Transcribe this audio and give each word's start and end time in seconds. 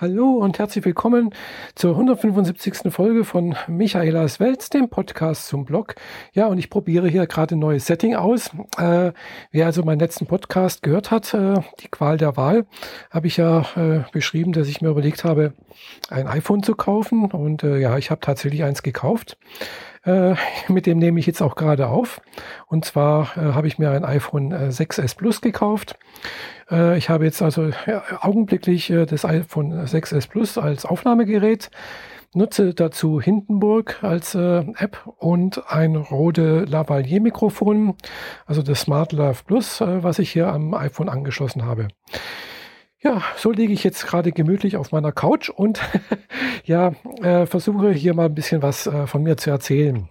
Hallo 0.00 0.36
und 0.36 0.60
herzlich 0.60 0.84
willkommen 0.84 1.34
zur 1.74 1.90
175. 1.90 2.92
Folge 2.92 3.24
von 3.24 3.56
Michaelas 3.66 4.38
Welt, 4.38 4.72
dem 4.72 4.88
Podcast 4.88 5.48
zum 5.48 5.64
Blog. 5.64 5.96
Ja, 6.32 6.46
und 6.46 6.56
ich 6.58 6.70
probiere 6.70 7.08
hier 7.08 7.26
gerade 7.26 7.56
ein 7.56 7.58
neues 7.58 7.86
Setting 7.86 8.14
aus. 8.14 8.52
Äh, 8.76 9.10
wer 9.50 9.66
also 9.66 9.82
meinen 9.82 9.98
letzten 9.98 10.26
Podcast 10.26 10.84
gehört 10.84 11.10
hat, 11.10 11.34
äh, 11.34 11.54
die 11.80 11.88
Qual 11.88 12.16
der 12.16 12.36
Wahl, 12.36 12.66
habe 13.10 13.26
ich 13.26 13.38
ja 13.38 13.62
äh, 13.74 14.04
beschrieben, 14.12 14.52
dass 14.52 14.68
ich 14.68 14.80
mir 14.80 14.90
überlegt 14.90 15.24
habe, 15.24 15.54
ein 16.10 16.28
iPhone 16.28 16.62
zu 16.62 16.76
kaufen. 16.76 17.32
Und 17.32 17.64
äh, 17.64 17.78
ja, 17.78 17.98
ich 17.98 18.12
habe 18.12 18.20
tatsächlich 18.20 18.62
eins 18.62 18.84
gekauft. 18.84 19.36
Äh, 20.04 20.34
mit 20.68 20.86
dem 20.86 20.98
nehme 20.98 21.20
ich 21.20 21.26
jetzt 21.26 21.42
auch 21.42 21.54
gerade 21.54 21.88
auf. 21.88 22.20
Und 22.66 22.84
zwar 22.84 23.36
äh, 23.36 23.52
habe 23.52 23.66
ich 23.66 23.78
mir 23.78 23.90
ein 23.90 24.04
iPhone 24.04 24.52
6S 24.52 25.16
Plus 25.16 25.40
gekauft. 25.40 25.98
Äh, 26.70 26.98
ich 26.98 27.08
habe 27.08 27.24
jetzt 27.24 27.42
also 27.42 27.70
augenblicklich 28.20 28.90
äh, 28.90 29.06
das 29.06 29.24
iPhone 29.24 29.72
6S 29.72 30.28
Plus 30.28 30.58
als 30.58 30.84
Aufnahmegerät, 30.84 31.70
nutze 32.34 32.74
dazu 32.74 33.20
Hindenburg 33.20 34.02
als 34.02 34.34
äh, 34.34 34.64
App 34.76 34.98
und 35.18 35.62
ein 35.70 35.96
Rode 35.96 36.64
Lavalier 36.64 37.20
Mikrofon, 37.20 37.94
also 38.46 38.62
das 38.62 38.80
Smart 38.80 39.12
Love 39.12 39.42
Plus, 39.46 39.80
was 39.80 40.18
ich 40.18 40.30
hier 40.30 40.48
am 40.48 40.74
iPhone 40.74 41.08
angeschlossen 41.08 41.64
habe. 41.64 41.88
Ja, 43.00 43.22
so 43.36 43.52
liege 43.52 43.72
ich 43.72 43.84
jetzt 43.84 44.06
gerade 44.08 44.32
gemütlich 44.32 44.76
auf 44.76 44.90
meiner 44.90 45.12
Couch 45.12 45.50
und 45.50 45.80
ja, 46.64 46.94
äh, 47.22 47.46
versuche 47.46 47.92
hier 47.92 48.12
mal 48.12 48.26
ein 48.26 48.34
bisschen 48.34 48.60
was 48.60 48.88
äh, 48.88 49.06
von 49.06 49.22
mir 49.22 49.36
zu 49.36 49.50
erzählen. 49.50 50.08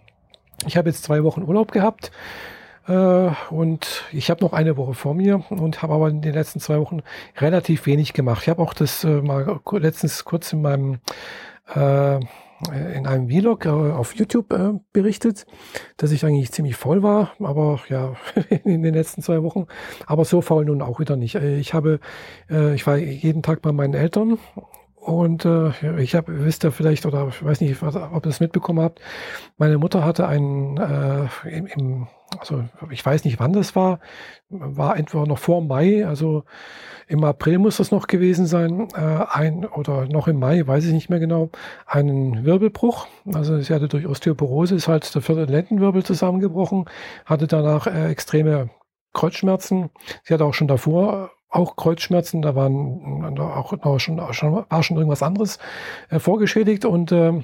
Ich 0.66 0.78
habe 0.78 0.90
jetzt 0.90 1.04
zwei 1.04 1.26
Wochen 1.26 1.44
Urlaub 1.44 1.74
gehabt 1.74 2.12
äh, 2.88 3.30
und 3.50 4.06
ich 4.14 4.30
habe 4.30 4.42
noch 4.42 4.54
eine 4.54 4.78
Woche 4.78 4.94
vor 4.94 5.14
mir 5.16 5.44
und 5.50 5.82
habe 5.82 5.96
aber 5.96 6.08
in 6.08 6.22
den 6.22 6.34
letzten 6.34 6.62
zwei 6.62 6.80
Wochen 6.80 7.02
relativ 7.36 7.86
wenig 7.88 8.14
gemacht. 8.14 8.44
Ich 8.44 8.50
habe 8.50 8.62
auch 8.62 8.74
das 8.74 9.04
äh, 9.04 9.22
mal 9.22 9.60
letztens 9.74 10.24
kurz 10.24 10.54
in 10.54 10.62
meinem 10.62 11.00
äh, 11.76 12.22
in 12.96 13.06
einem 13.06 13.30
Vlog 13.30 13.66
äh, 13.66 13.70
auf 13.70 14.16
YouTube 14.16 14.52
äh, 14.52 14.74
berichtet, 14.92 15.46
dass 15.98 16.12
ich 16.12 16.26
eigentlich 16.26 16.52
ziemlich 16.52 16.76
voll 16.76 17.04
war, 17.04 17.34
aber 17.40 17.80
ja, 17.90 18.16
in 18.64 18.82
den 18.82 18.94
letzten 18.94 19.22
zwei 19.22 19.44
Wochen. 19.44 19.68
Aber 20.06 20.26
so 20.26 20.42
faul 20.42 20.66
nun 20.66 20.82
auch 20.82 21.00
wieder 21.00 21.16
nicht. 21.16 21.36
Äh, 21.36 21.60
ich 21.60 21.74
habe, 21.74 22.00
äh, 22.50 22.74
ich 22.74 22.88
war 22.88 22.98
jeden 22.98 23.44
Tag 23.44 23.62
bei 23.62 23.72
meinen 23.72 23.94
Eltern 23.94 24.40
und 24.96 25.46
äh, 25.46 26.02
ich 26.02 26.16
habe, 26.16 26.46
wisst 26.46 26.64
ihr 26.66 26.72
vielleicht, 26.72 27.06
oder 27.06 27.28
ich 27.28 27.44
weiß 27.44 27.62
nicht, 27.62 27.82
ob 27.82 28.26
ihr 28.26 28.30
es 28.30 28.40
mitbekommen 28.40 28.82
habt, 28.82 29.00
meine 29.58 29.78
Mutter 29.78 30.04
hatte 30.04 30.28
einen 30.28 30.78
äh, 30.78 31.28
im, 31.50 31.68
im 31.68 32.08
also 32.40 32.66
ich 32.92 33.06
weiß 33.06 33.24
nicht, 33.26 33.40
wann 33.40 33.54
das 33.54 33.76
war, 33.76 34.00
war 34.50 34.98
entweder 34.98 35.26
noch 35.26 35.38
vor 35.38 35.62
Mai, 35.62 36.06
also 36.06 36.44
im 37.08 37.24
April 37.24 37.58
muss 37.58 37.78
das 37.78 37.92
noch 37.92 38.08
gewesen 38.08 38.46
sein, 38.46 38.90
äh, 38.96 39.26
ein 39.30 39.66
oder 39.66 40.08
noch 40.08 40.28
im 40.28 40.40
Mai, 40.40 40.66
weiß 40.66 40.86
ich 40.86 40.94
nicht 40.94 41.10
mehr 41.10 41.20
genau, 41.20 41.50
einen 41.86 42.44
Wirbelbruch. 42.44 43.08
Also 43.34 43.60
sie 43.60 43.74
hatte 43.74 43.88
durch 43.88 44.06
Osteoporose, 44.08 44.76
ist 44.76 44.88
halt 44.88 45.14
der 45.16 45.22
vierte 45.22 45.46
Lendenwirbel 45.46 46.04
zusammengebrochen, 46.04 46.86
hatte 47.26 47.48
danach 47.48 47.88
äh, 47.88 48.10
extreme 48.10 48.70
Kreuzschmerzen. 49.14 49.90
Sie 50.24 50.34
hatte 50.34 50.46
auch 50.46 50.54
schon 50.54 50.68
davor 50.68 51.32
auch 51.50 51.76
Kreuzschmerzen, 51.76 52.42
da 52.42 52.56
waren 52.56 53.40
auch 53.40 54.00
schon, 54.00 54.22
schon, 54.34 54.66
war 54.70 54.84
schon 54.84 54.98
irgendwas 54.98 55.24
anderes 55.24 55.60
äh, 56.10 56.20
vorgeschädigt 56.20 56.86
und 56.86 57.12
äh, 57.12 57.44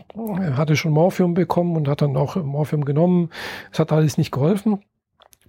hatte 0.55 0.75
schon 0.75 0.91
Morphium 0.91 1.33
bekommen 1.33 1.75
und 1.77 1.87
hat 1.87 2.01
dann 2.01 2.17
auch 2.17 2.35
Morphium 2.35 2.85
genommen. 2.85 3.29
Es 3.71 3.79
hat 3.79 3.91
alles 3.91 4.17
nicht 4.17 4.31
geholfen. 4.31 4.79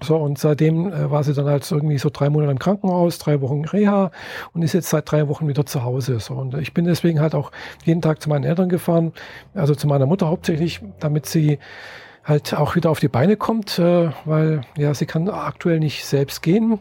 So, 0.03 0.17
und 0.17 0.39
seitdem 0.39 0.93
äh, 0.93 1.11
war 1.11 1.25
sie 1.25 1.35
dann 1.35 1.47
halt 1.47 1.69
irgendwie 1.71 1.99
so 1.99 2.11
drei 2.13 2.29
Monate 2.29 2.53
im 2.53 2.59
Krankenhaus, 2.59 3.19
drei 3.19 3.41
Wochen 3.41 3.65
Reha 3.65 4.11
und 4.53 4.63
ist 4.63 4.73
jetzt 4.73 4.91
seit 4.91 5.11
drei 5.11 5.29
Wochen 5.29 5.49
wieder 5.49 5.67
zu 5.67 5.83
Hause. 5.83 6.21
So, 6.21 6.35
und 6.35 6.55
ich 6.55 6.75
bin 6.75 6.85
deswegen 6.85 7.21
halt 7.21 7.35
auch 7.35 7.53
jeden 7.85 8.03
Tag 8.03 8.21
zu 8.21 8.29
meinen 8.29 8.45
Eltern 8.45 8.69
gefahren, 8.69 9.13
also 9.55 9.75
zu 9.75 9.87
meiner 9.87 10.07
Mutter 10.07 10.29
hauptsächlich, 10.29 10.81
damit 11.01 11.27
sie 11.27 11.59
halt 12.25 12.55
auch 12.55 12.75
wieder 12.75 12.91
auf 12.91 13.01
die 13.01 13.09
Beine 13.09 13.37
kommt, 13.37 13.79
äh, 13.79 14.11
weil 14.25 14.63
ja, 14.77 14.95
sie 14.95 15.07
kann 15.07 15.29
aktuell 15.29 15.79
nicht 15.79 16.05
selbst 16.05 16.43
gehen. 16.43 16.81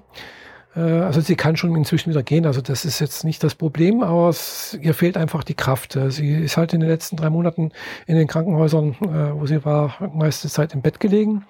Äh, 0.76 0.80
also 0.80 1.22
sie 1.22 1.36
kann 1.36 1.56
schon 1.56 1.76
inzwischen 1.76 2.10
wieder 2.10 2.24
gehen, 2.24 2.46
also 2.46 2.62
das 2.62 2.86
ist 2.86 3.00
jetzt 3.00 3.24
nicht 3.24 3.44
das 3.44 3.56
Problem, 3.56 4.04
aber 4.04 4.30
es, 4.30 4.78
ihr 4.82 4.94
fehlt 4.94 5.18
einfach 5.18 5.44
die 5.44 5.54
Kraft. 5.54 5.96
Äh, 5.96 6.12
sie 6.12 6.34
ist 6.34 6.58
halt 6.58 6.74
in 6.74 6.80
den 6.80 6.90
letzten 6.90 7.16
drei 7.16 7.30
Monaten 7.30 7.72
in 8.08 8.16
den 8.16 8.28
Krankenhäusern, 8.28 8.96
äh, 9.02 9.40
wo 9.40 9.46
sie 9.46 9.64
war, 9.66 9.96
meiste 10.14 10.50
Zeit 10.50 10.74
im 10.74 10.82
Bett 10.82 11.00
gelegen. 11.00 11.46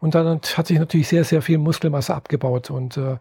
Und 0.00 0.14
dann 0.14 0.40
hat 0.56 0.66
sich 0.66 0.78
natürlich 0.78 1.08
sehr, 1.08 1.24
sehr 1.24 1.42
viel 1.42 1.58
Muskelmasse 1.58 2.14
abgebaut. 2.14 2.70
Und 2.70 2.96
äh, 2.96 3.16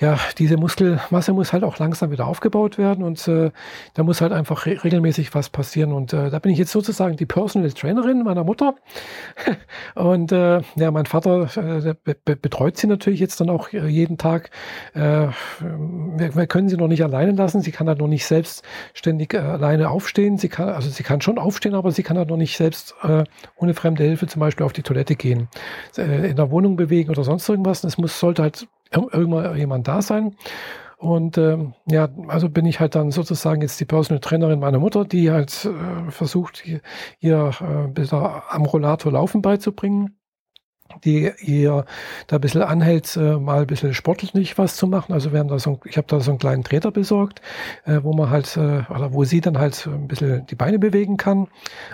ja, 0.00 0.16
diese 0.38 0.56
Muskelmasse 0.56 1.32
muss 1.32 1.52
halt 1.52 1.64
auch 1.64 1.78
langsam 1.78 2.12
wieder 2.12 2.26
aufgebaut 2.28 2.78
werden 2.78 3.02
und 3.02 3.26
äh, 3.26 3.50
da 3.94 4.04
muss 4.04 4.20
halt 4.20 4.32
einfach 4.32 4.64
re 4.64 4.78
regelmäßig 4.84 5.34
was 5.34 5.50
passieren. 5.50 5.92
Und 5.92 6.12
äh, 6.12 6.30
da 6.30 6.38
bin 6.38 6.52
ich 6.52 6.58
jetzt 6.58 6.70
sozusagen 6.70 7.16
die 7.16 7.26
Personal 7.26 7.72
Trainerin 7.72 8.22
meiner 8.22 8.44
Mutter. 8.44 8.76
und 9.96 10.30
äh, 10.30 10.60
ja, 10.76 10.90
mein 10.92 11.06
Vater 11.06 11.48
äh, 11.56 11.94
be 12.04 12.36
betreut 12.36 12.76
sie 12.76 12.86
natürlich 12.86 13.18
jetzt 13.18 13.40
dann 13.40 13.50
auch 13.50 13.70
jeden 13.70 14.18
Tag. 14.18 14.50
Äh, 14.94 15.28
wir, 15.58 16.36
wir 16.36 16.46
können 16.46 16.68
sie 16.68 16.76
noch 16.76 16.86
nicht 16.86 17.02
alleine 17.02 17.32
lassen. 17.32 17.60
Sie 17.60 17.72
kann 17.72 17.88
halt 17.88 17.98
noch 17.98 18.06
nicht 18.06 18.24
selbstständig 18.24 19.34
äh, 19.34 19.38
alleine 19.38 19.90
aufstehen. 19.90 20.38
Sie 20.38 20.48
kann, 20.48 20.68
also 20.68 20.90
sie 20.90 21.02
kann 21.02 21.20
schon 21.22 21.38
aufstehen, 21.38 21.74
aber 21.74 21.90
sie 21.90 22.04
kann 22.04 22.16
halt 22.16 22.28
noch 22.28 22.36
nicht 22.36 22.56
selbst 22.56 22.94
äh, 23.02 23.24
ohne 23.56 23.74
fremde 23.74 24.04
Hilfe 24.04 24.28
zum 24.28 24.38
Beispiel 24.38 24.64
auf 24.64 24.72
die 24.72 24.82
Toilette 24.82 25.16
gehen, 25.16 25.48
äh, 25.96 26.30
in 26.30 26.36
der 26.36 26.52
Wohnung 26.52 26.76
bewegen 26.76 27.10
oder 27.10 27.24
sonst 27.24 27.48
irgendwas. 27.48 27.82
Es 27.82 27.98
muss, 27.98 28.20
sollte 28.20 28.42
halt 28.42 28.68
irgendwann 28.92 29.56
jemand 29.56 29.88
da 29.88 30.02
sein. 30.02 30.36
Und 30.98 31.38
ähm, 31.38 31.74
ja, 31.86 32.08
also 32.26 32.48
bin 32.48 32.66
ich 32.66 32.80
halt 32.80 32.96
dann 32.96 33.12
sozusagen 33.12 33.62
jetzt 33.62 33.78
die 33.78 33.84
Personal 33.84 34.20
Trainerin 34.20 34.58
meiner 34.58 34.80
Mutter, 34.80 35.04
die 35.04 35.30
halt 35.30 35.64
äh, 35.64 36.10
versucht, 36.10 36.66
ihr, 36.66 36.80
ihr 37.20 37.52
äh, 37.60 38.06
am 38.50 38.64
Rollator 38.64 39.12
laufen 39.12 39.40
beizubringen 39.40 40.17
die 41.04 41.30
ihr 41.40 41.84
da 42.26 42.36
ein 42.36 42.40
bisschen 42.40 42.62
anhält, 42.62 43.16
äh, 43.16 43.36
mal 43.36 43.60
ein 43.60 43.66
bisschen 43.66 43.94
sportlich 43.94 44.56
was 44.58 44.76
zu 44.76 44.86
machen. 44.86 45.12
Also 45.12 45.32
wir 45.32 45.40
haben 45.40 45.48
da 45.48 45.58
so, 45.58 45.80
ich 45.84 45.96
habe 45.96 46.06
da 46.06 46.20
so 46.20 46.30
einen 46.30 46.38
kleinen 46.38 46.64
Treter 46.64 46.90
besorgt, 46.90 47.40
äh, 47.84 48.00
wo 48.02 48.12
man 48.12 48.30
halt, 48.30 48.56
äh, 48.56 48.82
oder 48.90 49.12
wo 49.12 49.24
sie 49.24 49.40
dann 49.40 49.58
halt 49.58 49.86
ein 49.86 50.08
bisschen 50.08 50.46
die 50.46 50.54
Beine 50.54 50.78
bewegen 50.78 51.16
kann 51.16 51.48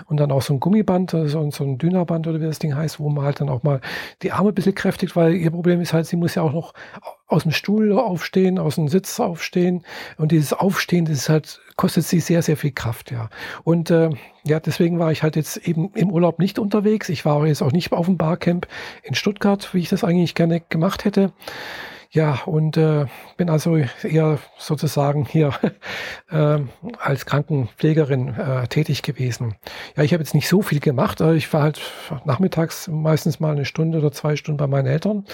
und 0.05 0.17
dann 0.19 0.31
auch 0.31 0.41
so 0.41 0.53
ein 0.53 0.59
Gummiband, 0.59 1.11
so, 1.11 1.39
ein 1.39 1.77
Dünnerband 1.77 2.27
oder 2.27 2.39
wie 2.39 2.45
das 2.45 2.59
Ding 2.59 2.75
heißt, 2.75 2.99
wo 2.99 3.09
man 3.09 3.25
halt 3.25 3.41
dann 3.41 3.49
auch 3.49 3.63
mal 3.63 3.81
die 4.21 4.31
Arme 4.31 4.49
ein 4.49 4.55
bisschen 4.55 4.75
kräftigt, 4.75 5.15
weil 5.15 5.33
ihr 5.35 5.51
Problem 5.51 5.81
ist 5.81 5.93
halt, 5.93 6.05
sie 6.05 6.15
muss 6.15 6.35
ja 6.35 6.41
auch 6.41 6.53
noch 6.53 6.73
aus 7.27 7.43
dem 7.43 7.51
Stuhl 7.51 7.91
aufstehen, 7.93 8.59
aus 8.59 8.75
dem 8.75 8.87
Sitz 8.87 9.19
aufstehen 9.19 9.83
und 10.17 10.31
dieses 10.31 10.53
Aufstehen, 10.53 11.05
das 11.05 11.17
ist 11.17 11.29
halt 11.29 11.61
kostet 11.75 12.05
sie 12.05 12.19
sehr, 12.19 12.41
sehr 12.41 12.57
viel 12.57 12.71
Kraft, 12.71 13.11
ja. 13.11 13.29
Und 13.63 13.89
äh, 13.91 14.09
ja, 14.45 14.59
deswegen 14.59 14.99
war 14.99 15.11
ich 15.11 15.23
halt 15.23 15.35
jetzt 15.35 15.57
eben 15.57 15.91
im 15.93 16.09
Urlaub 16.09 16.39
nicht 16.39 16.57
unterwegs. 16.57 17.09
Ich 17.09 17.25
war 17.25 17.45
jetzt 17.45 17.61
auch 17.61 17.71
nicht 17.71 17.91
auf 17.91 18.05
dem 18.05 18.17
Barcamp 18.17 18.67
in 19.03 19.15
Stuttgart, 19.15 19.73
wie 19.73 19.79
ich 19.79 19.89
das 19.89 20.03
eigentlich 20.03 20.35
gerne 20.35 20.61
gemacht 20.69 21.05
hätte. 21.05 21.33
Ja, 22.11 22.39
und 22.45 22.77
äh, 22.77 23.05
bin 23.37 23.49
also 23.49 23.77
eher 24.03 24.39
sozusagen 24.57 25.25
hier 25.25 25.53
äh, 26.31 26.59
als 26.99 27.25
Krankenpflegerin 27.25 28.35
äh, 28.35 28.67
tätig 28.67 29.01
gewesen. 29.01 29.55
Ja, 29.95 30.03
ich 30.03 30.13
habe 30.13 30.23
jetzt 30.23 30.33
nicht 30.33 30.47
so 30.47 30.61
viel 30.61 30.79
gemacht. 30.79 31.21
Ich 31.21 31.51
war 31.53 31.63
halt 31.63 31.81
nachmittags 32.25 32.87
meistens 32.87 33.39
mal 33.39 33.51
eine 33.51 33.65
Stunde 33.65 33.97
oder 33.99 34.11
zwei 34.11 34.35
Stunden 34.35 34.57
bei 34.57 34.67
meinen 34.67 34.87
Eltern. 34.87 35.25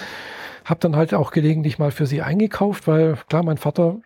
Habe 0.64 0.80
dann 0.80 0.94
halt 0.94 1.12
auch 1.12 1.32
gelegentlich 1.32 1.78
mal 1.78 1.90
für 1.90 2.06
sie 2.06 2.22
eingekauft, 2.22 2.86
weil 2.86 3.16
klar, 3.28 3.42
mein 3.42 3.58
Vater, 3.58 3.96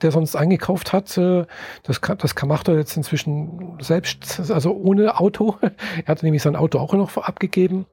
der 0.00 0.12
sonst 0.12 0.36
eingekauft 0.36 0.92
hat, 0.92 1.16
äh, 1.18 1.44
das, 1.82 2.00
kann, 2.00 2.18
das 2.18 2.34
macht 2.44 2.68
er 2.68 2.76
jetzt 2.76 2.96
inzwischen 2.96 3.76
selbst, 3.80 4.50
also 4.50 4.72
ohne 4.74 5.18
Auto. 5.18 5.56
er 6.04 6.06
hatte 6.06 6.24
nämlich 6.24 6.42
sein 6.42 6.56
Auto 6.56 6.78
auch 6.78 6.94
noch 6.94 7.16
abgegeben 7.16 7.86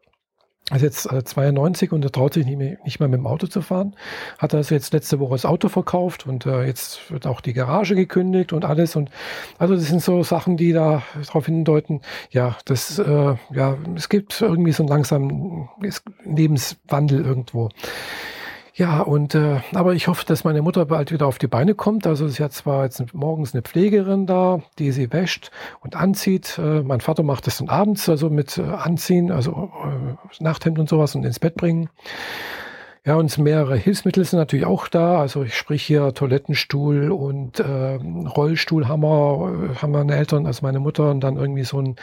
ist 0.70 0.82
jetzt 0.82 1.12
äh, 1.12 1.24
92 1.24 1.92
und 1.92 2.04
er 2.04 2.12
traut 2.12 2.34
sich 2.34 2.46
nicht 2.46 2.58
mehr, 2.58 2.78
nicht 2.84 3.00
mehr 3.00 3.10
mit 3.10 3.20
dem 3.20 3.28
Auto 3.28 3.48
zu 3.48 3.62
fahren. 3.62 3.96
Hat 4.38 4.54
also 4.54 4.74
jetzt 4.74 4.94
letzte 4.94 5.20
Woche 5.20 5.34
das 5.34 5.46
Auto 5.46 5.70
verkauft 5.70 6.28
und 6.28 6.46
äh, 6.46 6.64
jetzt 6.66 7.12
wird 7.12 7.28
auch 7.28 7.42
die 7.42 7.54
Garage 7.54 7.96
gekündigt 7.96 8.54
und 8.54 8.64
alles. 8.64 8.96
Und 8.96 9.10
also 9.58 9.76
das 9.76 9.86
sind 9.86 10.02
so 10.02 10.24
Sachen, 10.24 10.58
die 10.58 10.72
da 10.72 11.04
darauf 11.25 11.46
hindeuten, 11.46 12.02
ja, 12.30 12.58
das, 12.66 13.00
äh, 13.00 13.36
ja, 13.52 13.78
es 13.96 14.08
gibt 14.08 14.42
irgendwie 14.42 14.72
so 14.72 14.84
einen 14.84 14.90
langsamen 14.90 15.69
Lebenswandel 16.24 17.25
irgendwo. 17.25 17.69
Ja, 18.73 19.01
und 19.01 19.35
äh, 19.35 19.59
aber 19.73 19.94
ich 19.95 20.07
hoffe, 20.07 20.25
dass 20.25 20.45
meine 20.45 20.62
Mutter 20.62 20.85
bald 20.85 21.12
wieder 21.12 21.27
auf 21.27 21.38
die 21.38 21.47
Beine 21.47 21.75
kommt. 21.75 22.07
Also 22.07 22.29
sie 22.29 22.41
hat 22.41 22.53
zwar 22.53 22.85
jetzt 22.85 23.13
morgens 23.13 23.53
eine 23.53 23.63
Pflegerin 23.63 24.25
da, 24.25 24.62
die 24.79 24.91
sie 24.91 25.12
wäscht 25.12 25.51
und 25.81 25.95
anzieht. 25.97 26.57
Äh, 26.57 26.81
mein 26.81 27.01
Vater 27.01 27.23
macht 27.23 27.47
das 27.47 27.57
dann 27.57 27.68
abends, 27.68 28.07
also 28.07 28.29
mit 28.29 28.57
äh, 28.57 28.62
Anziehen, 28.62 29.29
also 29.29 29.71
äh, 29.83 30.44
Nachthemd 30.44 30.79
und 30.79 30.88
sowas 30.88 31.15
und 31.15 31.25
ins 31.25 31.39
Bett 31.39 31.56
bringen. 31.56 31.89
Ja, 33.03 33.15
und 33.15 33.36
mehrere 33.39 33.75
Hilfsmittel 33.77 34.24
sind 34.24 34.38
natürlich 34.38 34.68
auch 34.68 34.88
da. 34.88 35.19
Also 35.19 35.42
ich 35.42 35.56
sprich 35.56 35.81
hier 35.81 36.13
Toilettenstuhl 36.13 37.12
und 37.12 37.59
äh, 37.59 37.95
Rollstuhlhammer 37.95 39.75
haben 39.81 39.92
meine 39.92 40.15
Eltern, 40.15 40.45
also 40.45 40.63
meine 40.63 40.80
Mutter 40.80 41.09
und 41.09 41.21
dann 41.21 41.36
irgendwie 41.36 41.63
so 41.63 41.81
ein 41.81 41.95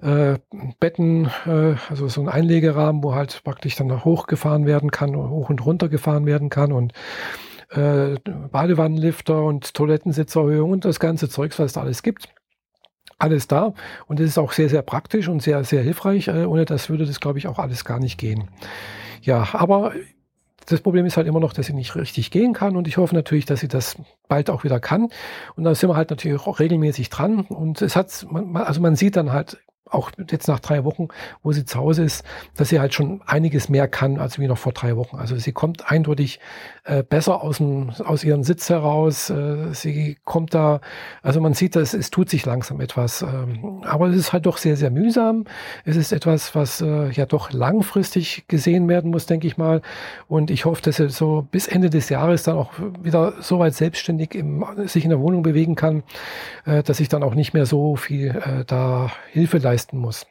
äh, 0.00 0.38
Betten, 0.80 1.26
äh, 1.44 1.74
also 1.90 2.08
so 2.08 2.22
ein 2.22 2.30
Einlegerahmen, 2.30 3.04
wo 3.04 3.14
halt 3.14 3.42
praktisch 3.44 3.76
dann 3.76 4.02
hochgefahren 4.02 4.64
werden 4.64 4.90
kann, 4.90 5.14
hoch 5.14 5.50
und 5.50 5.66
runter 5.66 5.90
gefahren 5.90 6.24
werden 6.24 6.48
kann 6.48 6.72
und 6.72 6.94
äh, 7.72 8.14
Badewannenlifter 8.50 9.42
und 9.42 9.74
Toilettensitzerhöhung 9.74 10.70
und 10.70 10.86
das 10.86 11.00
ganze 11.00 11.28
Zeugs, 11.28 11.58
was 11.58 11.74
da 11.74 11.82
alles 11.82 12.02
gibt 12.02 12.28
alles 13.18 13.46
da 13.48 13.74
und 14.06 14.18
es 14.18 14.30
ist 14.30 14.38
auch 14.38 14.52
sehr, 14.52 14.70
sehr 14.70 14.80
praktisch 14.80 15.28
und 15.28 15.42
sehr, 15.42 15.62
sehr 15.64 15.82
hilfreich. 15.82 16.28
Äh, 16.28 16.46
ohne 16.46 16.64
das 16.64 16.88
würde 16.88 17.04
das, 17.04 17.20
glaube 17.20 17.38
ich, 17.38 17.46
auch 17.48 17.58
alles 17.58 17.84
gar 17.84 17.98
nicht 17.98 18.16
gehen. 18.16 18.48
Ja, 19.20 19.46
aber 19.52 19.92
das 20.66 20.80
Problem 20.80 21.06
ist 21.06 21.16
halt 21.16 21.26
immer 21.26 21.40
noch, 21.40 21.52
dass 21.52 21.66
sie 21.66 21.72
nicht 21.72 21.96
richtig 21.96 22.30
gehen 22.30 22.52
kann 22.52 22.76
und 22.76 22.88
ich 22.88 22.96
hoffe 22.96 23.14
natürlich, 23.14 23.44
dass 23.44 23.60
sie 23.60 23.68
das 23.68 23.96
bald 24.28 24.50
auch 24.50 24.64
wieder 24.64 24.80
kann. 24.80 25.08
Und 25.56 25.64
da 25.64 25.74
sind 25.74 25.88
wir 25.88 25.96
halt 25.96 26.10
natürlich 26.10 26.40
auch 26.46 26.60
regelmäßig 26.60 27.10
dran 27.10 27.40
und 27.40 27.82
es 27.82 27.96
hat, 27.96 28.26
also 28.54 28.80
man 28.80 28.96
sieht 28.96 29.16
dann 29.16 29.32
halt 29.32 29.58
auch 29.90 30.10
jetzt 30.30 30.48
nach 30.48 30.60
drei 30.60 30.84
Wochen, 30.84 31.08
wo 31.42 31.52
sie 31.52 31.64
zu 31.64 31.78
Hause 31.78 32.04
ist, 32.04 32.24
dass 32.56 32.68
sie 32.68 32.80
halt 32.80 32.94
schon 32.94 33.20
einiges 33.26 33.68
mehr 33.68 33.88
kann 33.88 34.18
als 34.18 34.38
wie 34.38 34.46
noch 34.46 34.58
vor 34.58 34.72
drei 34.72 34.96
Wochen. 34.96 35.16
Also 35.16 35.36
sie 35.36 35.52
kommt 35.52 35.90
eindeutig 35.90 36.40
äh, 36.84 37.02
besser 37.02 37.42
aus, 37.42 37.58
dem, 37.58 37.90
aus 38.04 38.24
ihrem 38.24 38.42
Sitz 38.42 38.68
heraus. 38.68 39.30
Äh, 39.30 39.72
sie 39.72 40.16
kommt 40.24 40.54
da, 40.54 40.80
also 41.22 41.40
man 41.40 41.54
sieht, 41.54 41.76
dass 41.76 41.94
es 41.94 42.10
tut 42.10 42.30
sich 42.30 42.46
langsam 42.46 42.80
etwas. 42.80 43.22
Ähm, 43.22 43.82
aber 43.84 44.08
es 44.08 44.16
ist 44.16 44.32
halt 44.32 44.46
doch 44.46 44.56
sehr, 44.58 44.76
sehr 44.76 44.90
mühsam. 44.90 45.44
Es 45.84 45.96
ist 45.96 46.12
etwas, 46.12 46.54
was 46.54 46.80
äh, 46.80 47.10
ja 47.10 47.26
doch 47.26 47.52
langfristig 47.52 48.44
gesehen 48.48 48.88
werden 48.88 49.10
muss, 49.10 49.26
denke 49.26 49.46
ich 49.46 49.56
mal. 49.56 49.82
Und 50.28 50.50
ich 50.50 50.64
hoffe, 50.64 50.82
dass 50.82 50.96
sie 50.96 51.08
so 51.08 51.46
bis 51.50 51.66
Ende 51.66 51.90
des 51.90 52.08
Jahres 52.08 52.44
dann 52.44 52.56
auch 52.56 52.72
wieder 53.02 53.34
so 53.40 53.58
weit 53.58 53.74
selbstständig 53.74 54.34
im, 54.34 54.64
sich 54.86 55.04
in 55.04 55.10
der 55.10 55.20
Wohnung 55.20 55.42
bewegen 55.42 55.74
kann, 55.74 56.02
äh, 56.64 56.82
dass 56.82 57.00
ich 57.00 57.08
dann 57.08 57.22
auch 57.22 57.34
nicht 57.34 57.54
mehr 57.54 57.66
so 57.66 57.96
viel 57.96 58.28
äh, 58.28 58.64
da 58.66 59.10
Hilfe 59.32 59.58
leisten 59.58 59.79
leisten 59.80 59.98
muss. 59.98 60.26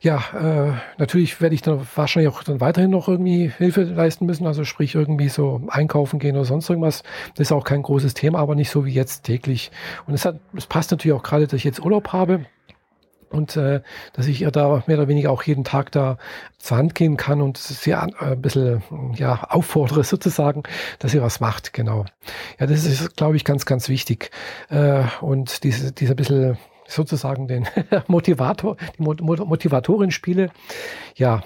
Ja, 0.00 0.22
äh, 0.32 0.72
natürlich 0.98 1.40
werde 1.40 1.56
ich 1.56 1.62
dann 1.62 1.84
wahrscheinlich 1.96 2.32
auch 2.32 2.44
dann 2.44 2.60
weiterhin 2.60 2.90
noch 2.90 3.08
irgendwie 3.08 3.48
Hilfe 3.48 3.82
leisten 3.82 4.26
müssen, 4.26 4.46
also 4.46 4.64
sprich 4.64 4.94
irgendwie 4.94 5.28
so 5.28 5.60
einkaufen 5.68 6.20
gehen 6.20 6.36
oder 6.36 6.44
sonst 6.44 6.70
irgendwas. 6.70 7.02
Das 7.34 7.48
ist 7.48 7.52
auch 7.52 7.64
kein 7.64 7.82
großes 7.82 8.14
Thema, 8.14 8.38
aber 8.38 8.54
nicht 8.54 8.70
so 8.70 8.84
wie 8.84 8.92
jetzt 8.92 9.24
täglich. 9.24 9.72
Und 10.06 10.14
es, 10.14 10.24
hat, 10.24 10.38
es 10.56 10.66
passt 10.66 10.92
natürlich 10.92 11.16
auch 11.16 11.24
gerade, 11.24 11.46
dass 11.46 11.54
ich 11.54 11.64
jetzt 11.64 11.80
Urlaub 11.80 12.12
habe 12.12 12.46
und 13.30 13.56
äh, 13.56 13.82
dass 14.12 14.28
ich 14.28 14.40
ihr 14.40 14.52
da 14.52 14.84
mehr 14.86 14.98
oder 14.98 15.08
weniger 15.08 15.32
auch 15.32 15.42
jeden 15.42 15.64
Tag 15.64 15.90
da 15.90 16.16
zur 16.58 16.76
Hand 16.76 16.94
gehen 16.94 17.16
kann 17.16 17.42
und 17.42 17.58
sie 17.58 17.90
äh, 17.90 18.06
ein 18.20 18.40
bisschen 18.40 18.82
ja, 19.16 19.48
auffordere 19.48 20.04
sozusagen, 20.04 20.62
dass 21.00 21.10
sie 21.10 21.20
was 21.20 21.40
macht, 21.40 21.72
genau. 21.72 22.04
Ja, 22.60 22.66
das 22.66 22.84
ist, 22.84 23.16
glaube 23.16 23.36
ich, 23.36 23.44
ganz, 23.44 23.66
ganz 23.66 23.88
wichtig. 23.88 24.30
Äh, 24.70 25.02
und 25.20 25.64
diese, 25.64 25.90
dieser 25.90 26.14
bisschen 26.14 26.56
sozusagen 26.88 27.46
den 27.46 27.66
Motivator, 28.08 28.76
die 28.98 29.02
Motivatorin 29.02 30.10
spiele. 30.10 30.50
Ja, 31.14 31.42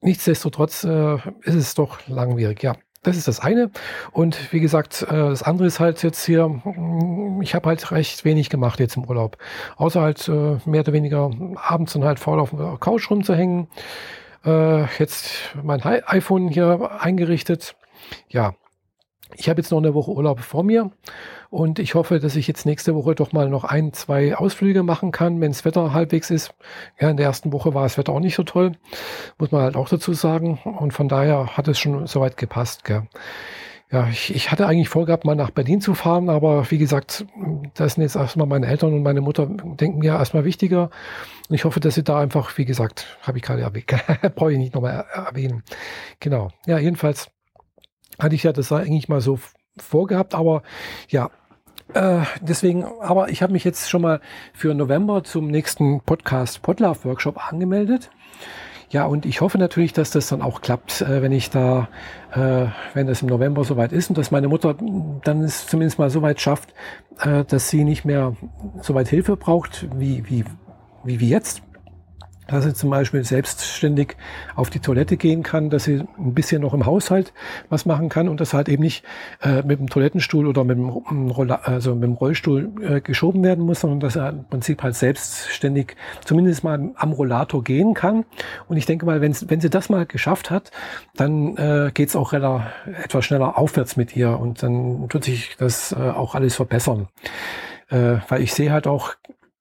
nichtsdestotrotz 0.00 0.84
äh, 0.84 1.16
ist 1.42 1.54
es 1.54 1.74
doch 1.74 2.06
langwierig, 2.06 2.62
ja. 2.62 2.74
Das 3.04 3.16
ist 3.16 3.28
das 3.28 3.38
eine. 3.38 3.70
Und 4.10 4.52
wie 4.52 4.58
gesagt, 4.58 5.02
äh, 5.02 5.06
das 5.06 5.44
andere 5.44 5.68
ist 5.68 5.78
halt 5.78 6.02
jetzt 6.02 6.24
hier, 6.24 6.48
mm, 6.48 7.40
ich 7.42 7.54
habe 7.54 7.68
halt 7.68 7.90
recht 7.92 8.24
wenig 8.24 8.50
gemacht 8.50 8.80
jetzt 8.80 8.96
im 8.96 9.04
Urlaub. 9.04 9.38
Außer 9.76 10.00
halt 10.00 10.28
äh, 10.28 10.58
mehr 10.64 10.80
oder 10.80 10.92
weniger 10.92 11.30
abends 11.56 11.92
dann 11.92 12.04
halt 12.04 12.18
faul 12.18 12.40
auf 12.40 12.50
der 12.50 12.76
Couch 12.80 13.08
rumzuhängen. 13.08 13.68
Äh, 14.44 14.84
jetzt 14.98 15.30
mein 15.62 15.80
iPhone 15.82 16.48
hier 16.48 16.90
eingerichtet. 17.00 17.76
Ja, 18.28 18.54
ich 19.34 19.48
habe 19.48 19.60
jetzt 19.60 19.70
noch 19.70 19.78
eine 19.78 19.94
Woche 19.94 20.10
Urlaub 20.10 20.40
vor 20.40 20.62
mir 20.62 20.90
und 21.50 21.78
ich 21.78 21.94
hoffe, 21.94 22.20
dass 22.20 22.36
ich 22.36 22.46
jetzt 22.46 22.66
nächste 22.66 22.94
Woche 22.94 23.14
doch 23.14 23.32
mal 23.32 23.48
noch 23.48 23.64
ein, 23.64 23.92
zwei 23.92 24.36
Ausflüge 24.36 24.82
machen 24.82 25.12
kann, 25.12 25.40
wenn 25.40 25.52
das 25.52 25.64
Wetter 25.64 25.92
halbwegs 25.92 26.30
ist. 26.30 26.54
Ja, 27.00 27.10
in 27.10 27.16
der 27.16 27.26
ersten 27.26 27.52
Woche 27.52 27.74
war 27.74 27.84
das 27.84 27.98
Wetter 27.98 28.12
auch 28.12 28.20
nicht 28.20 28.34
so 28.34 28.42
toll, 28.42 28.72
muss 29.38 29.52
man 29.52 29.62
halt 29.62 29.76
auch 29.76 29.88
dazu 29.88 30.12
sagen. 30.12 30.58
Und 30.64 30.92
von 30.92 31.08
daher 31.08 31.56
hat 31.56 31.68
es 31.68 31.78
schon 31.78 32.06
soweit 32.06 32.36
gepasst. 32.36 32.84
Gell. 32.84 33.06
Ja, 33.90 34.06
ich, 34.08 34.34
ich 34.34 34.50
hatte 34.50 34.66
eigentlich 34.66 34.90
vorgehabt, 34.90 35.24
mal 35.24 35.34
nach 35.34 35.50
Berlin 35.50 35.80
zu 35.80 35.94
fahren, 35.94 36.28
aber 36.28 36.70
wie 36.70 36.76
gesagt, 36.76 37.24
das 37.74 37.94
sind 37.94 38.02
jetzt 38.02 38.16
erstmal 38.16 38.46
meine 38.46 38.66
Eltern 38.66 38.92
und 38.92 39.02
meine 39.02 39.22
Mutter 39.22 39.46
denken 39.46 40.00
mir 40.00 40.12
erstmal 40.12 40.44
wichtiger. 40.44 40.90
Und 41.48 41.54
ich 41.54 41.64
hoffe, 41.64 41.80
dass 41.80 41.94
sie 41.94 42.04
da 42.04 42.20
einfach, 42.20 42.58
wie 42.58 42.66
gesagt, 42.66 43.16
habe 43.22 43.38
ich 43.38 43.44
gerade 43.44 43.62
erwähnt, 43.62 43.86
brauche 44.34 44.52
ich 44.52 44.58
nicht 44.58 44.74
nochmal 44.74 45.06
erwähnen. 45.14 45.62
Genau. 46.20 46.50
Ja, 46.66 46.78
jedenfalls 46.78 47.30
hatte 48.18 48.34
ich 48.34 48.42
ja 48.42 48.52
das 48.52 48.72
eigentlich 48.72 49.08
mal 49.08 49.20
so 49.20 49.38
vorgehabt, 49.78 50.34
aber 50.34 50.62
ja, 51.08 51.30
äh, 51.94 52.20
deswegen, 52.40 52.84
aber 52.84 53.30
ich 53.30 53.42
habe 53.42 53.52
mich 53.52 53.64
jetzt 53.64 53.88
schon 53.88 54.02
mal 54.02 54.20
für 54.52 54.74
November 54.74 55.24
zum 55.24 55.48
nächsten 55.48 56.00
Podcast 56.00 56.62
Podlove 56.62 57.04
Workshop 57.04 57.50
angemeldet. 57.50 58.10
Ja, 58.90 59.04
und 59.04 59.26
ich 59.26 59.42
hoffe 59.42 59.58
natürlich, 59.58 59.92
dass 59.92 60.10
das 60.10 60.28
dann 60.28 60.40
auch 60.40 60.62
klappt, 60.62 61.02
äh, 61.02 61.20
wenn 61.22 61.32
ich 61.32 61.50
da, 61.50 61.88
äh, 62.32 62.66
wenn 62.94 63.06
das 63.06 63.20
im 63.20 63.28
November 63.28 63.64
soweit 63.64 63.92
ist 63.92 64.08
und 64.08 64.16
dass 64.16 64.30
meine 64.30 64.48
Mutter 64.48 64.76
dann 65.24 65.42
es 65.42 65.66
zumindest 65.66 65.98
mal 65.98 66.08
so 66.08 66.22
weit 66.22 66.40
schafft, 66.40 66.72
äh, 67.20 67.44
dass 67.44 67.68
sie 67.68 67.84
nicht 67.84 68.06
mehr 68.06 68.34
so 68.80 68.94
weit 68.94 69.08
Hilfe 69.08 69.36
braucht 69.36 69.88
wie, 69.94 70.24
wie, 70.28 70.44
wie 71.04 71.28
jetzt 71.28 71.62
dass 72.48 72.64
sie 72.64 72.74
zum 72.74 72.90
Beispiel 72.90 73.22
selbstständig 73.24 74.16
auf 74.56 74.70
die 74.70 74.80
Toilette 74.80 75.16
gehen 75.16 75.42
kann, 75.42 75.70
dass 75.70 75.84
sie 75.84 76.04
ein 76.18 76.34
bisschen 76.34 76.62
noch 76.62 76.74
im 76.74 76.86
Haushalt 76.86 77.32
was 77.68 77.86
machen 77.86 78.08
kann 78.08 78.28
und 78.28 78.40
das 78.40 78.54
halt 78.54 78.68
eben 78.68 78.82
nicht 78.82 79.04
äh, 79.42 79.62
mit 79.62 79.78
dem 79.78 79.88
Toilettenstuhl 79.88 80.46
oder 80.46 80.64
mit 80.64 80.76
dem, 80.76 80.88
Rolla, 80.88 81.60
also 81.62 81.94
mit 81.94 82.04
dem 82.04 82.14
Rollstuhl 82.14 82.72
äh, 82.82 83.00
geschoben 83.00 83.44
werden 83.44 83.64
muss, 83.64 83.80
sondern 83.80 84.00
dass 84.00 84.16
er 84.16 84.30
im 84.30 84.44
Prinzip 84.44 84.82
halt 84.82 84.96
selbstständig 84.96 85.94
zumindest 86.24 86.64
mal 86.64 86.90
am 86.96 87.12
Rollator 87.12 87.62
gehen 87.62 87.94
kann. 87.94 88.24
Und 88.66 88.76
ich 88.76 88.86
denke 88.86 89.06
mal, 89.06 89.20
wenn, 89.20 89.36
wenn 89.46 89.60
sie 89.60 89.70
das 89.70 89.88
mal 89.88 90.06
geschafft 90.06 90.50
hat, 90.50 90.70
dann 91.16 91.56
äh, 91.56 91.90
geht 91.92 92.08
es 92.08 92.16
auch 92.16 92.32
relativ, 92.32 92.48
etwas 93.04 93.24
schneller 93.24 93.58
aufwärts 93.58 93.96
mit 93.96 94.16
ihr 94.16 94.38
und 94.38 94.62
dann 94.62 95.08
tut 95.08 95.24
sich 95.24 95.56
das 95.58 95.92
äh, 95.92 95.96
auch 95.96 96.34
alles 96.34 96.56
verbessern. 96.56 97.08
Äh, 97.90 98.16
weil 98.28 98.42
ich 98.42 98.54
sehe 98.54 98.72
halt 98.72 98.86
auch 98.86 99.14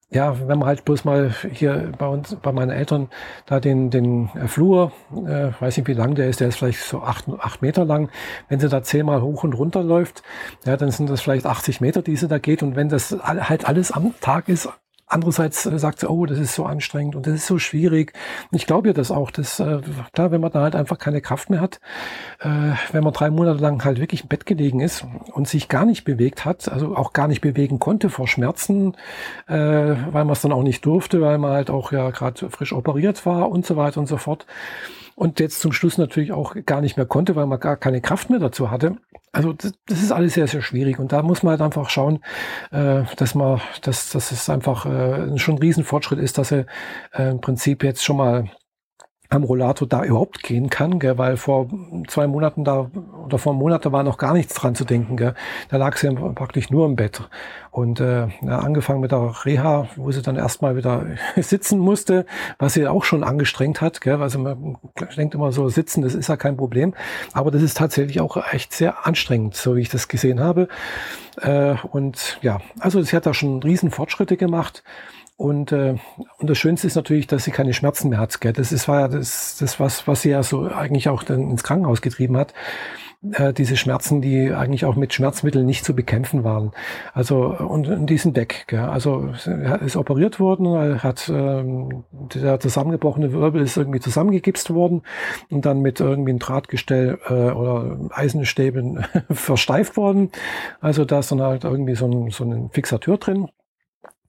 ja, 0.09 0.39
wenn 0.47 0.59
man 0.59 0.67
halt 0.67 0.85
bloß 0.85 1.03
mal 1.03 1.33
hier 1.51 1.91
bei 1.97 2.07
uns, 2.07 2.35
bei 2.35 2.53
meinen 2.53 2.71
Eltern, 2.71 3.09
da 3.45 3.59
den, 3.59 3.89
den 3.89 4.29
äh, 4.35 4.47
Flur, 4.47 4.93
äh, 5.11 5.51
weiß 5.59 5.77
nicht 5.77 5.87
wie 5.87 5.93
lang 5.93 6.15
der 6.15 6.29
ist, 6.29 6.39
der 6.39 6.47
ist 6.47 6.57
vielleicht 6.57 6.79
so 6.79 7.01
acht, 7.01 7.25
acht 7.39 7.61
Meter 7.61 7.83
lang. 7.83 8.09
Wenn 8.47 8.59
sie 8.59 8.69
da 8.69 8.81
zehnmal 8.83 9.21
hoch 9.21 9.43
und 9.43 9.53
runter 9.53 9.83
läuft, 9.83 10.23
ja, 10.65 10.77
dann 10.77 10.91
sind 10.91 11.09
das 11.09 11.21
vielleicht 11.21 11.45
80 11.45 11.81
Meter, 11.81 12.01
die 12.01 12.15
sie 12.15 12.29
da 12.29 12.37
geht. 12.37 12.63
Und 12.63 12.77
wenn 12.77 12.87
das 12.87 13.17
halt 13.21 13.67
alles 13.67 13.91
am 13.91 14.13
Tag 14.21 14.47
ist, 14.47 14.69
Andererseits 15.09 15.65
äh, 15.65 15.79
sagt 15.79 15.99
sie, 15.99 16.09
oh, 16.09 16.25
das 16.25 16.37
ist 16.37 16.53
so 16.53 16.65
anstrengend 16.65 17.15
und 17.15 17.25
das 17.25 17.33
ist 17.33 17.47
so 17.47 17.59
schwierig. 17.59 18.11
Ich 18.51 18.67
glaube 18.67 18.89
ihr 18.89 18.93
das 18.93 19.09
auch. 19.09 19.31
dass, 19.31 19.59
äh, 19.59 19.79
klar, 20.11 20.31
wenn 20.31 20.41
man 20.41 20.51
da 20.51 20.61
halt 20.61 20.75
einfach 20.75 20.97
keine 20.97 21.21
Kraft 21.21 21.49
mehr 21.49 21.61
hat, 21.61 21.79
äh, 22.39 22.73
wenn 22.91 23.03
man 23.03 23.13
drei 23.13 23.29
Monate 23.29 23.61
lang 23.61 23.83
halt 23.85 23.99
wirklich 23.99 24.23
im 24.23 24.27
Bett 24.27 24.45
gelegen 24.45 24.81
ist 24.81 25.05
und 25.31 25.47
sich 25.47 25.69
gar 25.69 25.85
nicht 25.85 26.03
bewegt 26.03 26.43
hat, 26.43 26.69
also 26.69 26.95
auch 26.95 27.13
gar 27.13 27.29
nicht 27.29 27.41
bewegen 27.41 27.79
konnte 27.79 28.09
vor 28.09 28.27
Schmerzen, 28.27 28.95
äh, 29.47 29.55
weil 29.55 30.25
man 30.25 30.31
es 30.31 30.41
dann 30.41 30.51
auch 30.51 30.63
nicht 30.63 30.85
durfte, 30.85 31.21
weil 31.21 31.37
man 31.37 31.51
halt 31.51 31.69
auch 31.69 31.91
ja 31.93 32.09
gerade 32.11 32.49
frisch 32.49 32.73
operiert 32.73 33.25
war 33.25 33.49
und 33.49 33.65
so 33.65 33.77
weiter 33.77 34.01
und 34.01 34.07
so 34.07 34.17
fort 34.17 34.45
und 35.17 35.39
jetzt 35.39 35.61
zum 35.61 35.71
Schluss 35.71 35.97
natürlich 35.97 36.31
auch 36.31 36.55
gar 36.67 36.79
nicht 36.79 36.95
mehr 36.95 37.07
konnte, 37.07 37.35
weil 37.35 37.47
man 37.47 37.59
gar 37.59 37.75
keine 37.75 38.01
Kraft 38.01 38.29
mehr 38.29 38.37
dazu 38.37 38.69
hatte. 38.69 38.97
Also 39.31 39.51
das, 39.51 39.73
das 39.87 40.03
ist 40.03 40.11
alles 40.11 40.35
sehr, 40.35 40.47
sehr 40.47 40.61
schwierig 40.61 40.99
und 40.99 41.11
da 41.11 41.23
muss 41.23 41.41
man 41.41 41.51
halt 41.51 41.61
einfach 41.61 41.89
schauen, 41.89 42.19
äh, 42.71 43.01
dass 43.15 43.33
man, 43.33 43.59
dass, 43.81 44.11
dass 44.11 44.31
es 44.31 44.47
einfach 44.47 44.85
äh, 44.85 45.35
schon 45.39 45.55
ein 45.55 45.57
Riesenfortschritt 45.57 46.19
ist, 46.19 46.37
dass 46.37 46.51
er 46.51 46.67
äh, 47.13 47.31
im 47.31 47.41
Prinzip 47.41 47.83
jetzt 47.83 48.05
schon 48.05 48.17
mal 48.17 48.51
am 49.29 49.43
Rollator 49.43 49.87
da 49.87 50.03
überhaupt 50.03 50.41
gehen 50.43 50.69
kann, 50.69 50.99
gell, 50.99 51.17
weil 51.17 51.37
vor 51.37 51.67
zwei 52.07 52.27
Monaten 52.27 52.63
da 52.63 52.89
oder 53.25 53.37
vor 53.37 53.51
einem 53.51 53.59
Monat 53.59 53.85
da 53.85 53.91
war 53.91 54.03
noch 54.03 54.17
gar 54.17 54.33
nichts 54.33 54.53
dran 54.53 54.75
zu 54.75 54.85
denken. 54.85 55.17
Gell. 55.17 55.33
Da 55.69 55.77
lag 55.77 55.97
sie 55.97 56.09
praktisch 56.11 56.69
nur 56.69 56.85
im 56.85 56.95
Bett. 56.95 57.21
Und 57.71 57.99
äh, 57.99 58.27
ja, 58.41 58.59
angefangen 58.59 59.01
mit 59.01 59.11
der 59.11 59.45
Reha, 59.45 59.87
wo 59.97 60.11
sie 60.11 60.21
dann 60.21 60.37
erstmal 60.37 60.77
wieder 60.77 61.05
sitzen 61.35 61.79
musste, 61.79 62.25
was 62.57 62.73
sie 62.73 62.87
auch 62.87 63.03
schon 63.03 63.23
angestrengt 63.23 63.81
hat. 63.81 64.01
Gell. 64.01 64.21
Also 64.21 64.39
man 64.39 64.77
denkt 65.17 65.35
immer 65.35 65.51
so, 65.51 65.67
sitzen, 65.67 66.01
das 66.01 66.15
ist 66.15 66.29
ja 66.29 66.37
kein 66.37 66.55
Problem. 66.55 66.93
Aber 67.33 67.51
das 67.51 67.61
ist 67.61 67.77
tatsächlich 67.77 68.21
auch 68.21 68.37
echt 68.51 68.73
sehr 68.73 69.05
anstrengend, 69.05 69.55
so 69.55 69.75
wie 69.75 69.81
ich 69.81 69.89
das 69.89 70.07
gesehen 70.07 70.39
habe. 70.39 70.69
Äh, 71.41 71.75
und 71.91 72.39
ja, 72.41 72.59
also 72.79 73.01
sie 73.01 73.15
hat 73.15 73.25
da 73.25 73.33
schon 73.33 73.61
riesen 73.61 73.91
Fortschritte 73.91 74.37
gemacht. 74.37 74.83
Und, 75.37 75.71
äh, 75.71 75.95
und 76.39 76.49
das 76.49 76.57
Schönste 76.57 76.87
ist 76.87 76.95
natürlich, 76.95 77.27
dass 77.27 77.43
sie 77.43 77.51
keine 77.51 77.73
Schmerzen 77.73 78.09
mehr 78.09 78.17
hat. 78.17 78.41
Gell? 78.41 78.53
Das 78.53 78.71
ist, 78.71 78.87
war 78.87 79.01
ja 79.01 79.07
das, 79.07 79.57
das 79.59 79.79
was, 79.79 80.07
was 80.07 80.23
sie 80.23 80.31
ja 80.31 80.41
so 80.41 80.67
eigentlich 80.67 81.09
auch 81.09 81.21
dann 81.21 81.51
ins 81.51 81.63
Krankenhaus 81.63 82.01
getrieben 82.01 82.35
hat. 82.35 82.55
Äh, 83.33 83.53
diese 83.53 83.77
Schmerzen, 83.77 84.19
die 84.19 84.51
eigentlich 84.51 84.85
auch 84.85 84.95
mit 84.95 85.13
Schmerzmitteln 85.13 85.65
nicht 85.65 85.85
zu 85.85 85.95
bekämpfen 85.95 86.43
waren. 86.43 86.71
Also 87.13 87.55
und, 87.55 87.87
und 87.87 88.07
die 88.07 88.17
sind 88.17 88.35
weg. 88.35 88.65
Gell? 88.67 88.79
Also 88.79 89.29
ist 89.85 89.95
operiert 89.95 90.39
worden, 90.39 91.03
hat 91.03 91.29
ähm, 91.29 92.03
der 92.11 92.59
zusammengebrochene 92.59 93.31
Wirbel 93.31 93.61
ist 93.61 93.77
irgendwie 93.77 93.99
zusammengegipst 93.99 94.73
worden 94.73 95.03
und 95.51 95.67
dann 95.67 95.81
mit 95.81 95.99
irgendwie 95.99 96.33
ein 96.33 96.39
Drahtgestell 96.39 97.19
äh, 97.27 97.51
oder 97.51 97.99
Eisenstäben 98.09 99.05
versteift 99.29 99.97
worden. 99.97 100.31
Also 100.81 101.05
da 101.05 101.19
ist 101.19 101.31
dann 101.31 101.41
halt 101.41 101.63
irgendwie 101.63 101.95
so 101.95 102.07
ein, 102.07 102.31
so 102.31 102.43
ein 102.43 102.71
Fixateur 102.71 103.17
drin. 103.17 103.49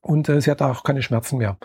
Und 0.09 0.27
äh, 0.31 0.41
sie 0.41 0.51
hat 0.51 0.63
auch 0.63 0.85
keine 0.85 1.03
Schmerzen 1.03 1.37
mehr. 1.37 1.59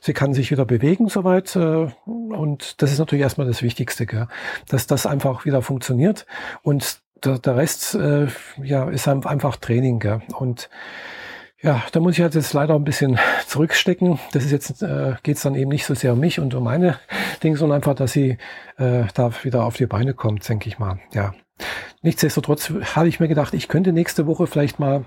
Sie 0.00 0.12
kann 0.12 0.32
sich 0.32 0.52
wieder 0.52 0.64
bewegen 0.64 1.08
soweit. 1.08 1.56
Äh, 1.56 1.88
und 2.06 2.80
das 2.80 2.92
ist 2.92 3.00
natürlich 3.00 3.24
erstmal 3.24 3.48
das 3.48 3.60
Wichtigste, 3.60 4.06
gell? 4.06 4.28
dass 4.68 4.86
das 4.86 5.04
einfach 5.04 5.44
wieder 5.44 5.62
funktioniert. 5.62 6.24
Und 6.62 7.00
der, 7.24 7.40
der 7.40 7.56
Rest 7.56 7.96
äh, 7.96 8.28
ja, 8.62 8.88
ist 8.88 9.08
einfach 9.08 9.56
Training. 9.56 9.98
Gell? 9.98 10.22
Und 10.38 10.70
ja, 11.60 11.82
da 11.90 11.98
muss 11.98 12.12
ich 12.12 12.20
halt 12.20 12.36
jetzt 12.36 12.52
leider 12.52 12.76
ein 12.76 12.84
bisschen 12.84 13.18
zurückstecken. 13.48 14.20
Das 14.30 14.44
ist 14.44 14.52
jetzt, 14.52 14.80
äh, 14.80 15.16
geht 15.24 15.38
es 15.38 15.42
dann 15.42 15.56
eben 15.56 15.72
nicht 15.72 15.84
so 15.84 15.94
sehr 15.94 16.12
um 16.12 16.20
mich 16.20 16.38
und 16.38 16.54
um 16.54 16.62
meine 16.62 17.00
Dinge, 17.42 17.56
sondern 17.56 17.78
einfach, 17.78 17.94
dass 17.94 18.12
sie 18.12 18.38
äh, 18.76 19.06
da 19.12 19.32
wieder 19.42 19.64
auf 19.64 19.76
die 19.76 19.86
Beine 19.86 20.14
kommt, 20.14 20.48
denke 20.48 20.68
ich 20.68 20.78
mal. 20.78 21.00
Ja. 21.12 21.34
Nichtsdestotrotz 22.02 22.72
habe 22.94 23.08
ich 23.08 23.18
mir 23.18 23.26
gedacht, 23.26 23.54
ich 23.54 23.66
könnte 23.66 23.92
nächste 23.92 24.28
Woche 24.28 24.46
vielleicht 24.46 24.78
mal 24.78 25.04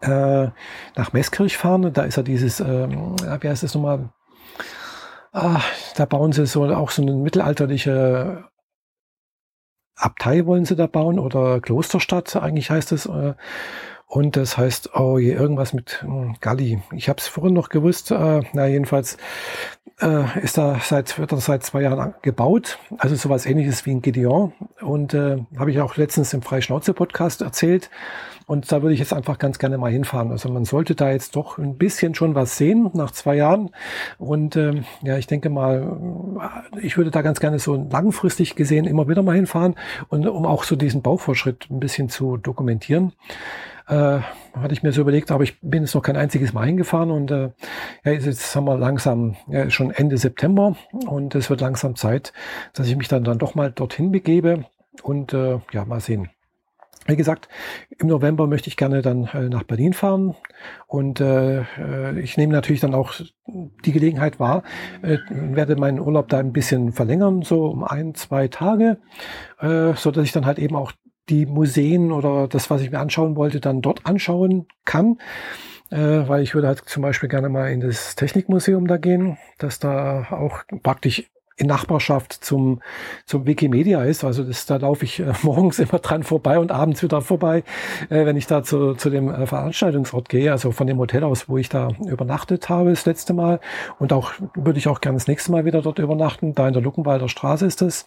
äh, 0.00 0.48
nach 0.96 1.12
Meßkirch 1.12 1.56
fahren. 1.56 1.92
Da 1.92 2.02
ist 2.02 2.16
ja 2.16 2.22
dieses, 2.22 2.60
ähm, 2.60 3.16
wie 3.18 3.48
heißt 3.48 3.62
das 3.62 3.74
nochmal? 3.74 4.10
Ah, 5.32 5.60
da 5.96 6.06
bauen 6.06 6.32
sie 6.32 6.46
so 6.46 6.64
auch 6.64 6.90
so 6.90 7.02
eine 7.02 7.12
mittelalterliche 7.12 8.50
Abtei 10.00 10.46
wollen 10.46 10.64
sie 10.64 10.76
da 10.76 10.86
bauen 10.86 11.18
oder 11.18 11.60
Klosterstadt, 11.60 12.34
eigentlich 12.36 12.70
heißt 12.70 12.92
es. 12.92 13.06
Äh, 13.06 13.34
und 14.06 14.36
das 14.36 14.58
heißt, 14.58 14.96
oh 14.96 15.18
je, 15.18 15.32
irgendwas 15.32 15.72
mit 15.72 16.02
hm, 16.02 16.36
Galli. 16.40 16.82
Ich 16.92 17.08
habe 17.08 17.20
es 17.20 17.28
vorhin 17.28 17.54
noch 17.54 17.68
gewusst. 17.68 18.10
Äh, 18.10 18.40
na, 18.52 18.66
jedenfalls 18.66 19.18
äh, 20.00 20.40
ist 20.42 20.58
da 20.58 20.78
seit, 20.82 21.18
wird 21.18 21.32
das 21.32 21.44
seit 21.44 21.62
zwei 21.62 21.82
Jahren 21.82 22.14
gebaut. 22.22 22.78
Also 22.98 23.14
sowas 23.16 23.46
ähnliches 23.46 23.86
wie 23.86 23.92
ein 23.92 24.02
Gideon. 24.02 24.52
Und 24.80 25.14
äh, 25.14 25.38
habe 25.58 25.70
ich 25.70 25.80
auch 25.80 25.96
letztens 25.96 26.32
im 26.32 26.42
Freischnauze-Podcast 26.42 27.42
erzählt. 27.42 27.90
Und 28.46 28.72
da 28.72 28.82
würde 28.82 28.94
ich 28.94 28.98
jetzt 28.98 29.12
einfach 29.12 29.38
ganz 29.38 29.60
gerne 29.60 29.78
mal 29.78 29.92
hinfahren. 29.92 30.32
Also 30.32 30.48
man 30.48 30.64
sollte 30.64 30.96
da 30.96 31.10
jetzt 31.10 31.36
doch 31.36 31.58
ein 31.58 31.78
bisschen 31.78 32.16
schon 32.16 32.34
was 32.34 32.56
sehen 32.56 32.90
nach 32.94 33.12
zwei 33.12 33.36
Jahren. 33.36 33.70
Und 34.18 34.56
ähm, 34.56 34.84
ja, 35.02 35.16
ich 35.18 35.28
denke 35.28 35.50
mal, 35.50 35.96
ich 36.80 36.96
würde 36.96 37.12
da 37.12 37.22
ganz 37.22 37.38
gerne 37.38 37.60
so 37.60 37.76
langfristig 37.76 38.56
gesehen 38.56 38.86
immer 38.86 39.08
wieder 39.08 39.22
mal 39.22 39.36
hinfahren 39.36 39.76
und 40.08 40.26
um 40.26 40.46
auch 40.46 40.64
so 40.64 40.74
diesen 40.74 41.00
Baufortschritt 41.00 41.68
ein 41.70 41.78
bisschen 41.78 42.08
zu 42.08 42.38
dokumentieren. 42.38 43.12
Äh, 43.90 44.20
hatte 44.54 44.72
ich 44.72 44.84
mir 44.84 44.92
so 44.92 45.00
überlegt, 45.00 45.32
aber 45.32 45.42
ich 45.42 45.60
bin 45.60 45.82
jetzt 45.82 45.94
noch 45.94 46.02
kein 46.02 46.16
einziges 46.16 46.52
Mal 46.52 46.66
hingefahren 46.66 47.10
und 47.10 47.30
äh, 47.32 47.50
ja, 48.04 48.12
jetzt 48.12 48.54
haben 48.54 48.64
wir 48.64 48.78
langsam, 48.78 49.36
ja, 49.48 49.68
schon 49.68 49.90
Ende 49.90 50.16
September 50.16 50.76
und 51.06 51.34
es 51.34 51.50
wird 51.50 51.60
langsam 51.60 51.96
Zeit, 51.96 52.32
dass 52.72 52.86
ich 52.86 52.96
mich 52.96 53.08
dann, 53.08 53.24
dann 53.24 53.38
doch 53.38 53.56
mal 53.56 53.72
dorthin 53.72 54.12
begebe 54.12 54.64
und 55.02 55.32
äh, 55.34 55.58
ja, 55.72 55.84
mal 55.84 56.00
sehen. 56.00 56.30
Wie 57.06 57.16
gesagt, 57.16 57.48
im 57.98 58.06
November 58.06 58.46
möchte 58.46 58.68
ich 58.68 58.76
gerne 58.76 59.02
dann 59.02 59.28
äh, 59.32 59.48
nach 59.48 59.64
Berlin 59.64 59.92
fahren 59.92 60.36
und 60.86 61.20
äh, 61.20 61.62
äh, 61.62 62.20
ich 62.20 62.36
nehme 62.36 62.52
natürlich 62.52 62.80
dann 62.80 62.94
auch 62.94 63.14
die 63.46 63.92
Gelegenheit 63.92 64.38
wahr, 64.38 64.62
äh, 65.02 65.18
werde 65.28 65.74
meinen 65.74 65.98
Urlaub 65.98 66.28
da 66.28 66.38
ein 66.38 66.52
bisschen 66.52 66.92
verlängern, 66.92 67.42
so 67.42 67.66
um 67.66 67.82
ein, 67.82 68.14
zwei 68.14 68.46
Tage, 68.46 68.98
äh, 69.58 69.94
so 69.94 70.12
dass 70.12 70.24
ich 70.24 70.32
dann 70.32 70.46
halt 70.46 70.60
eben 70.60 70.76
auch 70.76 70.92
die 71.30 71.46
Museen 71.46 72.12
oder 72.12 72.48
das, 72.48 72.68
was 72.70 72.82
ich 72.82 72.90
mir 72.90 72.98
anschauen 72.98 73.36
wollte, 73.36 73.60
dann 73.60 73.80
dort 73.80 74.04
anschauen 74.04 74.66
kann. 74.84 75.18
Äh, 75.90 76.28
weil 76.28 76.42
ich 76.42 76.54
würde 76.54 76.68
halt 76.68 76.82
zum 76.86 77.02
Beispiel 77.02 77.28
gerne 77.28 77.48
mal 77.48 77.72
in 77.72 77.80
das 77.80 78.14
Technikmuseum 78.14 78.86
da 78.86 78.96
gehen, 78.96 79.38
dass 79.58 79.80
da 79.80 80.28
auch 80.30 80.62
praktisch 80.82 81.24
in 81.60 81.66
Nachbarschaft 81.66 82.32
zum, 82.32 82.80
zum 83.26 83.46
Wikimedia 83.46 84.02
ist. 84.02 84.24
Also 84.24 84.44
das, 84.44 84.66
da 84.66 84.76
laufe 84.76 85.04
ich 85.04 85.20
äh, 85.20 85.32
morgens 85.42 85.78
immer 85.78 85.98
dran 85.98 86.22
vorbei 86.22 86.58
und 86.58 86.72
abends 86.72 87.02
wieder 87.02 87.20
vorbei, 87.20 87.64
äh, 88.08 88.24
wenn 88.24 88.36
ich 88.36 88.46
da 88.46 88.62
zu, 88.62 88.94
zu 88.94 89.10
dem 89.10 89.28
äh, 89.28 89.46
Veranstaltungsort 89.46 90.28
gehe, 90.28 90.50
also 90.50 90.72
von 90.72 90.86
dem 90.86 90.98
Hotel 90.98 91.22
aus, 91.22 91.48
wo 91.48 91.58
ich 91.58 91.68
da 91.68 91.88
übernachtet 92.06 92.68
habe 92.68 92.90
das 92.90 93.04
letzte 93.04 93.34
Mal. 93.34 93.60
Und 93.98 94.12
auch 94.12 94.32
würde 94.54 94.78
ich 94.78 94.88
auch 94.88 95.00
gerne 95.00 95.16
das 95.16 95.26
nächste 95.26 95.52
Mal 95.52 95.64
wieder 95.64 95.82
dort 95.82 95.98
übernachten. 95.98 96.54
Da 96.54 96.66
in 96.66 96.72
der 96.72 96.82
Luckenwalder 96.82 97.28
Straße 97.28 97.66
ist 97.66 97.82
das. 97.82 98.06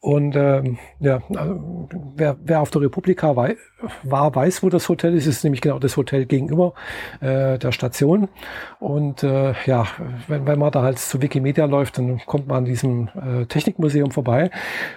Und 0.00 0.34
ähm, 0.34 0.78
ja, 0.98 1.20
also, 1.36 1.88
wer, 2.16 2.36
wer 2.42 2.62
auf 2.62 2.70
der 2.70 2.80
Republika 2.80 3.36
wei 3.36 3.56
war, 4.02 4.34
weiß, 4.34 4.62
wo 4.62 4.70
das 4.70 4.88
Hotel 4.88 5.14
ist. 5.14 5.26
Es 5.26 5.36
ist 5.36 5.44
nämlich 5.44 5.60
genau 5.60 5.78
das 5.78 5.96
Hotel 5.98 6.24
gegenüber 6.24 6.72
äh, 7.20 7.58
der 7.58 7.72
Station. 7.72 8.28
Und 8.78 9.22
äh, 9.22 9.52
ja, 9.66 9.86
wenn, 10.26 10.46
wenn 10.46 10.58
man 10.58 10.70
da 10.72 10.82
halt 10.82 10.98
zu 10.98 11.20
Wikimedia 11.20 11.66
läuft, 11.66 11.98
dann 11.98 12.18
kommt 12.24 12.48
man 12.48 12.58
an 12.58 12.64
diesem 12.64 13.08
äh, 13.08 13.44
Technikmuseum 13.44 14.10
vorbei, 14.10 14.50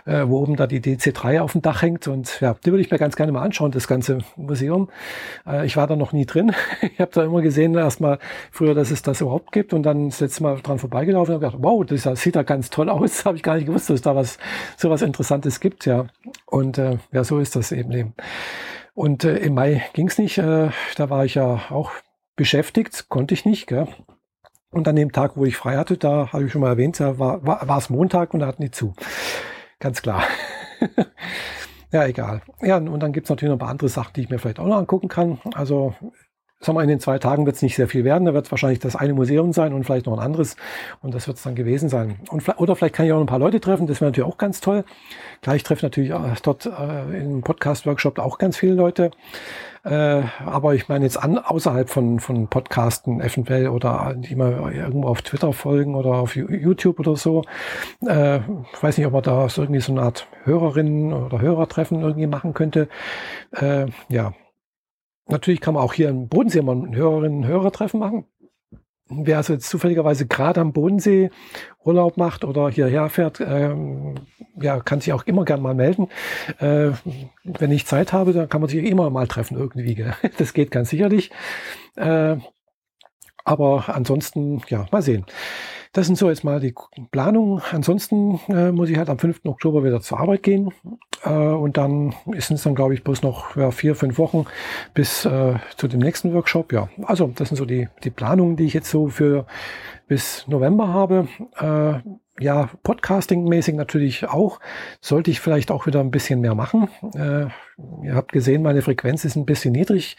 äh, 0.05 0.23
wo 0.25 0.39
oben 0.39 0.55
da 0.55 0.67
die 0.67 0.79
DC3 0.79 1.41
auf 1.41 1.51
dem 1.51 1.61
Dach 1.61 1.81
hängt. 1.81 2.07
Und 2.07 2.39
ja, 2.39 2.55
die 2.65 2.71
würde 2.71 2.81
ich 2.81 2.89
mir 2.89 2.97
ganz 2.97 3.17
gerne 3.17 3.33
mal 3.33 3.41
anschauen, 3.41 3.71
das 3.71 3.89
ganze 3.89 4.19
Museum. 4.37 4.89
Äh, 5.45 5.65
ich 5.65 5.75
war 5.75 5.87
da 5.87 5.97
noch 5.97 6.13
nie 6.13 6.25
drin. 6.25 6.53
ich 6.81 6.99
habe 7.01 7.11
da 7.13 7.25
immer 7.25 7.41
gesehen, 7.41 7.75
erstmal 7.75 8.19
früher, 8.51 8.73
dass 8.73 8.89
es 8.89 9.01
das 9.01 9.19
überhaupt 9.19 9.51
gibt 9.51 9.73
und 9.73 9.83
dann 9.83 10.09
das 10.09 10.21
letzte 10.21 10.43
Mal 10.43 10.61
dran 10.61 10.79
vorbeigelaufen 10.79 11.35
und 11.35 11.43
habe 11.43 11.51
gedacht, 11.51 11.63
wow, 11.63 11.85
das 11.85 12.21
sieht 12.21 12.37
da 12.37 12.43
ganz 12.43 12.69
toll 12.69 12.89
aus. 12.89 13.25
habe 13.33 13.35
ich 13.35 13.43
gar 13.43 13.55
nicht 13.55 13.67
gewusst, 13.67 13.89
dass 13.89 14.01
da 14.01 14.15
was 14.15 14.37
so 14.77 14.92
was 14.93 15.01
Interessantes 15.01 15.59
gibt, 15.59 15.85
ja. 15.85 16.07
Und 16.45 16.77
äh, 16.77 16.97
ja, 17.11 17.23
so 17.23 17.39
ist 17.39 17.55
das 17.55 17.71
eben. 17.71 18.13
Und 18.93 19.23
äh, 19.23 19.37
im 19.37 19.55
Mai 19.55 19.83
ging 19.93 20.07
es 20.07 20.17
nicht. 20.17 20.37
Äh, 20.37 20.69
da 20.95 21.09
war 21.09 21.25
ich 21.25 21.35
ja 21.35 21.61
auch 21.69 21.91
beschäftigt, 22.35 23.09
konnte 23.09 23.33
ich 23.33 23.45
nicht. 23.45 23.67
Gell? 23.67 23.87
Und 24.69 24.87
an 24.87 24.95
dem 24.95 25.11
Tag, 25.11 25.35
wo 25.35 25.45
ich 25.45 25.57
frei 25.57 25.77
hatte, 25.77 25.97
da 25.97 26.31
habe 26.31 26.45
ich 26.45 26.51
schon 26.51 26.61
mal 26.61 26.69
erwähnt, 26.69 26.99
da 26.99 27.19
war, 27.19 27.45
war, 27.45 27.67
war 27.67 27.77
es 27.77 27.89
Montag 27.89 28.33
und 28.33 28.39
da 28.39 28.47
hatten 28.47 28.63
die 28.63 28.71
zu. 28.71 28.93
Ganz 29.79 30.01
klar. 30.01 30.23
ja, 31.91 32.05
egal. 32.05 32.41
Ja, 32.61 32.77
und 32.77 32.99
dann 32.99 33.13
gibt 33.13 33.25
es 33.25 33.29
natürlich 33.29 33.49
noch 33.49 33.57
ein 33.57 33.59
paar 33.59 33.69
andere 33.69 33.89
Sachen, 33.89 34.13
die 34.15 34.21
ich 34.21 34.29
mir 34.29 34.39
vielleicht 34.39 34.59
auch 34.59 34.67
noch 34.67 34.77
angucken 34.77 35.09
kann. 35.09 35.39
Also 35.53 35.93
sagen 36.63 36.77
wir, 36.77 36.83
in 36.83 36.89
den 36.89 36.99
zwei 36.99 37.19
Tagen 37.19 37.45
wird 37.45 37.55
es 37.55 37.61
nicht 37.61 37.75
sehr 37.75 37.87
viel 37.87 38.03
werden. 38.03 38.25
Da 38.25 38.33
wird 38.33 38.45
es 38.45 38.51
wahrscheinlich 38.51 38.79
das 38.79 38.95
eine 38.95 39.13
Museum 39.13 39.53
sein 39.53 39.73
und 39.73 39.83
vielleicht 39.83 40.05
noch 40.05 40.13
ein 40.13 40.23
anderes. 40.23 40.55
Und 41.01 41.13
das 41.13 41.27
wird 41.27 41.37
es 41.37 41.43
dann 41.43 41.55
gewesen 41.55 41.89
sein. 41.89 42.15
Und, 42.29 42.47
oder 42.59 42.75
vielleicht 42.75 42.95
kann 42.95 43.05
ich 43.05 43.11
auch 43.11 43.17
noch 43.17 43.23
ein 43.23 43.27
paar 43.27 43.39
Leute 43.39 43.59
treffen. 43.59 43.87
Das 43.87 44.01
wäre 44.01 44.11
natürlich 44.11 44.29
auch 44.29 44.37
ganz 44.37 44.61
toll. 44.61 44.83
Gleich 45.41 45.63
treffe 45.63 45.85
natürlich 45.85 46.11
äh, 46.11 46.17
dort 46.41 46.65
äh, 46.65 47.19
im 47.19 47.41
Podcast-Workshop 47.41 48.19
auch 48.19 48.37
ganz 48.37 48.57
viele 48.57 48.73
Leute. 48.73 49.11
Äh, 49.83 50.23
aber 50.45 50.75
ich 50.75 50.87
meine 50.87 51.03
jetzt 51.03 51.17
an, 51.17 51.37
außerhalb 51.37 51.89
von, 51.89 52.19
von 52.21 52.47
Podcasten 52.47 53.19
eventuell 53.19 53.67
oder 53.67 54.13
die 54.15 54.35
mal 54.35 54.71
irgendwo 54.73 55.09
auf 55.09 55.21
Twitter 55.21 55.51
folgen 55.51 55.95
oder 55.95 56.11
auf 56.11 56.35
YouTube 56.35 56.99
oder 56.99 57.17
so. 57.17 57.43
Äh, 58.01 58.39
weiß 58.79 58.97
nicht, 58.97 59.07
ob 59.07 59.13
man 59.13 59.23
da 59.23 59.47
irgendwie 59.55 59.81
so 59.81 59.91
eine 59.91 60.03
Art 60.03 60.27
Hörerinnen 60.45 61.11
oder 61.11 61.41
Hörertreffen 61.41 62.01
irgendwie 62.01 62.27
machen 62.27 62.53
könnte. 62.53 62.87
Äh, 63.51 63.87
ja, 64.07 64.33
Natürlich 65.27 65.61
kann 65.61 65.73
man 65.73 65.83
auch 65.83 65.93
hier 65.93 66.09
im 66.09 66.27
Bodensee 66.27 66.61
mal 66.61 66.75
ein 66.75 66.95
Hörerinnen- 66.95 67.37
und 67.37 67.47
Hörertreffen 67.47 67.99
machen. 67.99 68.25
Wer 69.09 69.37
also 69.37 69.53
jetzt 69.53 69.69
zufälligerweise 69.69 70.27
gerade 70.27 70.61
am 70.61 70.73
Bodensee 70.73 71.29
Urlaub 71.83 72.17
macht 72.17 72.45
oder 72.45 72.69
hierher 72.69 73.09
fährt, 73.09 73.41
ähm, 73.41 74.15
ja, 74.59 74.79
kann 74.79 75.01
sich 75.01 75.13
auch 75.13 75.23
immer 75.23 75.45
gern 75.45 75.61
mal 75.61 75.75
melden. 75.75 76.07
Äh, 76.59 76.91
wenn 77.43 77.71
ich 77.71 77.85
Zeit 77.85 78.13
habe, 78.13 78.33
dann 78.33 78.49
kann 78.49 78.61
man 78.61 78.69
sich 78.69 78.83
immer 78.83 79.09
mal 79.09 79.27
treffen 79.27 79.57
irgendwie. 79.57 79.95
Gell? 79.95 80.13
Das 80.37 80.53
geht 80.53 80.71
ganz 80.71 80.89
sicherlich. 80.89 81.31
Äh, 81.95 82.37
aber 83.43 83.85
ansonsten, 83.89 84.61
ja, 84.69 84.85
mal 84.91 85.01
sehen. 85.01 85.25
Das 85.93 86.07
sind 86.07 86.15
so 86.15 86.27
jetzt 86.27 86.43
mal 86.43 86.59
die 86.59 86.73
Planungen. 87.11 87.61
Ansonsten 87.71 88.39
äh, 88.49 88.71
muss 88.71 88.89
ich 88.89 88.97
halt 88.97 89.09
am 89.09 89.19
5. 89.19 89.41
Oktober 89.45 89.83
wieder 89.83 90.01
zur 90.01 90.19
Arbeit 90.19 90.41
gehen. 90.41 90.73
Äh, 91.23 91.29
und 91.29 91.77
dann 91.77 92.15
ist 92.31 92.49
es 92.49 92.63
dann, 92.63 92.73
glaube 92.73 92.95
ich, 92.95 93.03
bloß 93.03 93.21
noch 93.21 93.55
ja, 93.55 93.69
vier, 93.69 93.95
fünf 93.95 94.17
Wochen 94.17 94.45
bis 94.95 95.23
äh, 95.25 95.53
zu 95.77 95.87
dem 95.87 95.99
nächsten 95.99 96.33
Workshop. 96.33 96.73
Ja, 96.73 96.89
also 97.03 97.31
das 97.35 97.49
sind 97.49 97.57
so 97.57 97.65
die, 97.65 97.89
die 98.03 98.09
Planungen, 98.09 98.55
die 98.55 98.65
ich 98.65 98.73
jetzt 98.73 98.89
so 98.89 99.07
für 99.07 99.45
bis 100.07 100.47
November 100.47 100.87
habe. 100.89 101.27
Äh, 101.57 102.01
ja, 102.39 102.69
Podcasting-mäßig 102.83 103.75
natürlich 103.75 104.27
auch. 104.27 104.59
Sollte 105.01 105.29
ich 105.29 105.39
vielleicht 105.39 105.69
auch 105.69 105.85
wieder 105.85 105.99
ein 105.99 106.09
bisschen 106.09 106.41
mehr 106.41 106.55
machen. 106.55 106.89
Äh, 107.13 107.47
ihr 108.05 108.15
habt 108.15 108.31
gesehen, 108.31 108.63
meine 108.63 108.81
Frequenz 108.81 109.23
ist 109.23 109.35
ein 109.35 109.45
bisschen 109.45 109.71
niedrig 109.71 110.17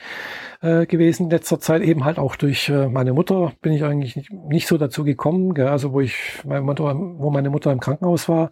äh, 0.63 0.87
gewesen 0.87 1.25
in 1.25 1.31
letzter 1.31 1.59
Zeit. 1.59 1.83
Eben 1.83 2.05
halt 2.05 2.19
auch 2.19 2.37
durch 2.37 2.69
äh, 2.69 2.89
meine 2.89 3.13
Mutter 3.13 3.53
bin 3.63 3.73
ich 3.73 3.83
eigentlich 3.83 4.15
nicht, 4.15 4.33
nicht 4.33 4.69
so 4.69 4.79
dazu 4.79 5.03
gekommen. 5.03 5.55
Gell? 5.55 5.67
Also 5.67 5.93
wo 5.93 6.01
ich, 6.01 6.41
meine 6.45 6.63
Mutter, 6.63 6.95
wo 6.95 7.31
meine 7.31 7.51
Mutter 7.51 7.73
im 7.73 7.81
Krankenhaus 7.81 8.29
war, 8.29 8.51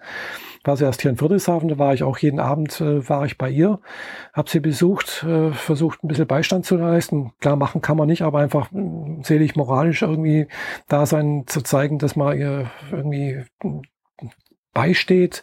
war 0.65 0.77
sie 0.77 0.85
erst 0.85 1.03
hier 1.03 1.11
in 1.11 1.17
Friedrichshafen. 1.17 1.69
Da 1.69 1.79
war 1.79 1.95
ich 1.95 2.03
auch 2.03 2.19
jeden 2.19 2.41
Abend, 2.41 2.81
äh, 2.81 3.09
war 3.09 3.25
ich 3.25 3.39
bei 3.39 3.51
ihr, 3.51 3.81
habe 4.33 4.51
sie 4.51 4.61
besucht, 4.61 5.25
äh, 5.25 5.53
versucht 5.53 6.03
ein 6.05 6.09
bisschen 6.09 6.27
Beistand 6.27 6.65
zu 6.67 6.77
leisten. 6.77 7.33
Klar, 7.41 7.57
machen 7.57 7.81
kann 7.81 7.97
man 7.97 8.09
nicht, 8.09 8.23
aber 8.23 8.39
einfach 8.39 8.73
äh, 8.73 9.23
selig 9.23 9.57
moralisch 9.57 10.03
irgendwie 10.03 10.47
da 10.89 11.07
sein, 11.07 11.45
zu 11.47 11.63
zeigen, 11.63 11.99
dass 11.99 12.17
man 12.17 12.39
ihr 12.39 12.71
irgendwie 12.91 13.45
beisteht. 14.73 15.43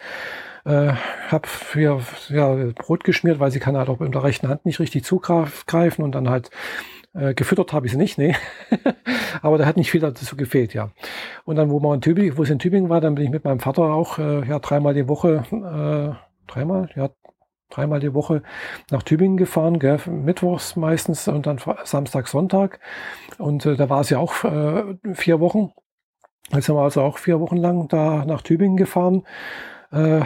Äh, 0.66 0.94
habe 1.30 1.48
für 1.48 2.02
ja, 2.28 2.56
Brot 2.76 3.04
geschmiert, 3.04 3.40
weil 3.40 3.52
sie 3.52 3.60
kann 3.60 3.78
halt 3.78 3.90
auch 3.90 4.00
mit 4.00 4.14
der 4.14 4.24
rechten 4.24 4.50
Hand 4.50 4.66
nicht 4.66 4.80
richtig 4.80 5.06
zugreifen 5.06 6.04
und 6.04 6.14
dann 6.14 6.30
halt 6.30 6.50
äh, 7.14 7.34
gefüttert 7.34 7.74
habe 7.74 7.86
ich 7.86 7.94
sie 7.94 7.98
nicht, 7.98 8.18
nee. 8.18 8.36
Aber 9.42 9.58
da 9.58 9.66
hat 9.66 9.78
nicht 9.78 9.92
viel 9.92 10.02
dazu 10.02 10.36
gefehlt, 10.36 10.74
ja. 10.74 10.92
Und 11.46 11.56
dann, 11.56 11.70
wo 11.70 11.80
man 11.80 11.96
in 11.96 12.02
Tübingen, 12.02 12.38
wo 12.38 12.44
es 12.44 12.50
in 12.50 12.60
Tübingen 12.60 12.90
war, 12.90 13.02
dann 13.02 13.16
bin 13.16 13.26
ich 13.26 13.32
mit 13.32 13.44
meinem 13.44 13.60
Vater 13.60 13.84
auch 13.94 14.20
äh, 14.20 14.48
ja 14.48 14.60
dreimal 14.60 14.94
die 14.94 15.08
Woche, 15.08 15.44
äh, 15.52 16.52
dreimal, 16.52 16.90
ja, 16.96 17.10
dreimal 17.70 18.00
die 18.00 18.14
Woche 18.14 18.42
nach 18.92 19.04
Tübingen 19.04 19.38
gefahren, 19.38 19.80
gell, 19.80 20.00
mittwochs 20.08 20.76
meistens 20.76 21.28
und 21.28 21.46
dann 21.46 21.60
Samstag, 21.84 22.28
Sonntag. 22.28 22.80
Und 23.38 23.66
äh, 23.66 23.76
da 23.76 23.90
war 23.90 24.02
es 24.02 24.10
ja 24.10 24.20
auch 24.20 24.44
äh, 24.44 24.96
vier 25.14 25.40
Wochen. 25.40 25.72
Jetzt 26.52 26.66
sind 26.66 26.76
wir 26.76 26.82
also 26.82 27.02
auch 27.02 27.18
vier 27.20 27.40
Wochen 27.40 27.58
lang 27.58 27.88
da 27.88 28.26
nach 28.26 28.42
Tübingen 28.42 28.78
gefahren. 28.78 29.24
Äh, 29.92 30.22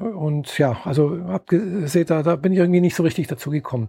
und 0.00 0.56
ja, 0.58 0.78
also 0.84 1.18
abgesehen, 1.28 2.06
da, 2.06 2.22
da 2.22 2.36
bin 2.36 2.52
ich 2.52 2.58
irgendwie 2.58 2.80
nicht 2.80 2.94
so 2.96 3.02
richtig 3.02 3.26
dazu 3.26 3.50
gekommen. 3.50 3.88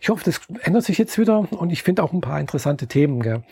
Ich 0.00 0.08
hoffe, 0.08 0.24
das 0.24 0.40
ändert 0.62 0.84
sich 0.84 0.98
jetzt 0.98 1.18
wieder 1.18 1.46
und 1.52 1.70
ich 1.70 1.82
finde 1.82 2.02
auch 2.02 2.12
ein 2.12 2.20
paar 2.20 2.40
interessante 2.40 2.86
Themen, 2.86 3.22
gell, 3.22 3.42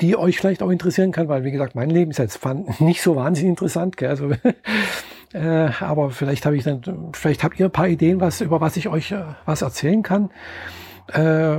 die 0.00 0.16
euch 0.16 0.38
vielleicht 0.38 0.62
auch 0.62 0.70
interessieren 0.70 1.12
kann, 1.12 1.28
weil 1.28 1.44
wie 1.44 1.50
gesagt, 1.50 1.74
mein 1.74 1.90
Leben 1.90 2.10
ist 2.10 2.18
jetzt 2.18 2.40
nicht 2.80 3.02
so 3.02 3.16
wahnsinnig 3.16 3.50
interessant, 3.50 3.96
gell, 3.96 4.10
also 4.10 4.30
äh, 5.32 5.70
aber 5.80 6.10
vielleicht 6.10 6.46
habe 6.46 6.56
ich 6.56 6.64
dann, 6.64 6.82
vielleicht 7.12 7.44
habt 7.44 7.58
ihr 7.60 7.66
ein 7.66 7.72
paar 7.72 7.88
Ideen, 7.88 8.20
was 8.20 8.40
über 8.40 8.60
was 8.60 8.76
ich 8.76 8.88
euch 8.88 9.12
äh, 9.12 9.24
was 9.44 9.62
erzählen 9.62 10.02
kann. 10.02 10.30
Äh, 11.12 11.58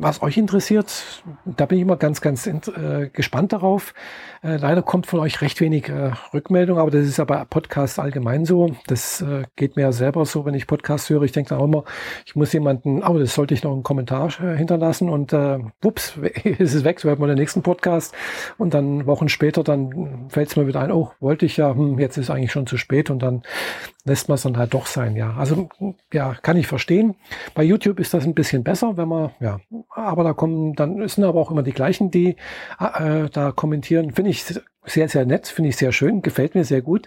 was 0.00 0.22
euch 0.22 0.36
interessiert, 0.36 1.22
da 1.44 1.66
bin 1.66 1.78
ich 1.78 1.82
immer 1.82 1.96
ganz, 1.96 2.20
ganz 2.20 2.46
äh, 2.46 3.10
gespannt 3.12 3.52
darauf. 3.52 3.94
Äh, 4.42 4.56
leider 4.56 4.82
kommt 4.82 5.06
von 5.06 5.20
euch 5.20 5.40
recht 5.40 5.60
wenig 5.60 5.88
äh, 5.88 6.12
Rückmeldung, 6.32 6.78
aber 6.78 6.90
das 6.90 7.04
ist 7.04 7.18
ja 7.18 7.24
bei 7.24 7.44
Podcasts 7.44 7.98
allgemein 7.98 8.44
so. 8.44 8.70
Das 8.86 9.20
äh, 9.20 9.42
geht 9.56 9.76
mir 9.76 9.82
ja 9.82 9.92
selber 9.92 10.24
so, 10.24 10.44
wenn 10.44 10.54
ich 10.54 10.66
Podcasts 10.66 11.10
höre. 11.10 11.22
Ich 11.22 11.32
denke 11.32 11.50
dann 11.50 11.58
auch 11.58 11.64
immer, 11.64 11.84
ich 12.24 12.36
muss 12.36 12.52
jemanden, 12.52 13.02
oh, 13.02 13.18
das 13.18 13.34
sollte 13.34 13.54
ich 13.54 13.64
noch 13.64 13.72
einen 13.72 13.82
Kommentar 13.82 14.28
äh, 14.40 14.56
hinterlassen 14.56 15.08
und 15.08 15.32
äh, 15.32 15.58
wups, 15.82 16.16
ist 16.44 16.74
es 16.74 16.84
weg, 16.84 17.00
so 17.00 17.08
hört 17.08 17.18
man 17.18 17.28
den 17.28 17.38
nächsten 17.38 17.62
Podcast 17.62 18.14
und 18.56 18.74
dann 18.74 19.06
Wochen 19.06 19.28
später, 19.28 19.64
dann 19.64 20.28
fällt 20.28 20.48
es 20.48 20.56
mir 20.56 20.66
wieder 20.66 20.80
ein, 20.80 20.92
oh, 20.92 21.10
wollte 21.20 21.44
ich 21.44 21.56
ja, 21.56 21.74
hm, 21.74 21.98
jetzt 21.98 22.16
ist 22.16 22.30
eigentlich 22.30 22.52
schon 22.52 22.66
zu 22.66 22.76
spät 22.76 23.10
und 23.10 23.20
dann 23.20 23.42
lässt 24.08 24.28
man 24.28 24.34
es 24.34 24.42
dann 24.42 24.56
halt 24.56 24.74
doch 24.74 24.86
sein, 24.86 25.14
ja. 25.14 25.34
Also 25.34 25.68
ja, 26.12 26.34
kann 26.42 26.56
ich 26.56 26.66
verstehen. 26.66 27.14
Bei 27.54 27.62
YouTube 27.62 28.00
ist 28.00 28.12
das 28.12 28.24
ein 28.24 28.34
bisschen 28.34 28.64
besser, 28.64 28.96
wenn 28.96 29.08
man, 29.08 29.30
ja, 29.38 29.60
aber 29.94 30.24
da 30.24 30.32
kommen, 30.32 30.74
dann 30.74 31.06
sind 31.06 31.24
aber 31.24 31.40
auch 31.40 31.50
immer 31.52 31.62
die 31.62 31.72
gleichen, 31.72 32.10
die 32.10 32.36
äh, 32.80 33.28
da 33.30 33.52
kommentieren. 33.52 34.12
Finde 34.12 34.30
ich 34.30 34.44
sehr, 34.84 35.08
sehr 35.08 35.26
nett, 35.26 35.46
finde 35.46 35.68
ich 35.68 35.76
sehr 35.76 35.92
schön, 35.92 36.22
gefällt 36.22 36.54
mir 36.54 36.64
sehr 36.64 36.82
gut. 36.82 37.06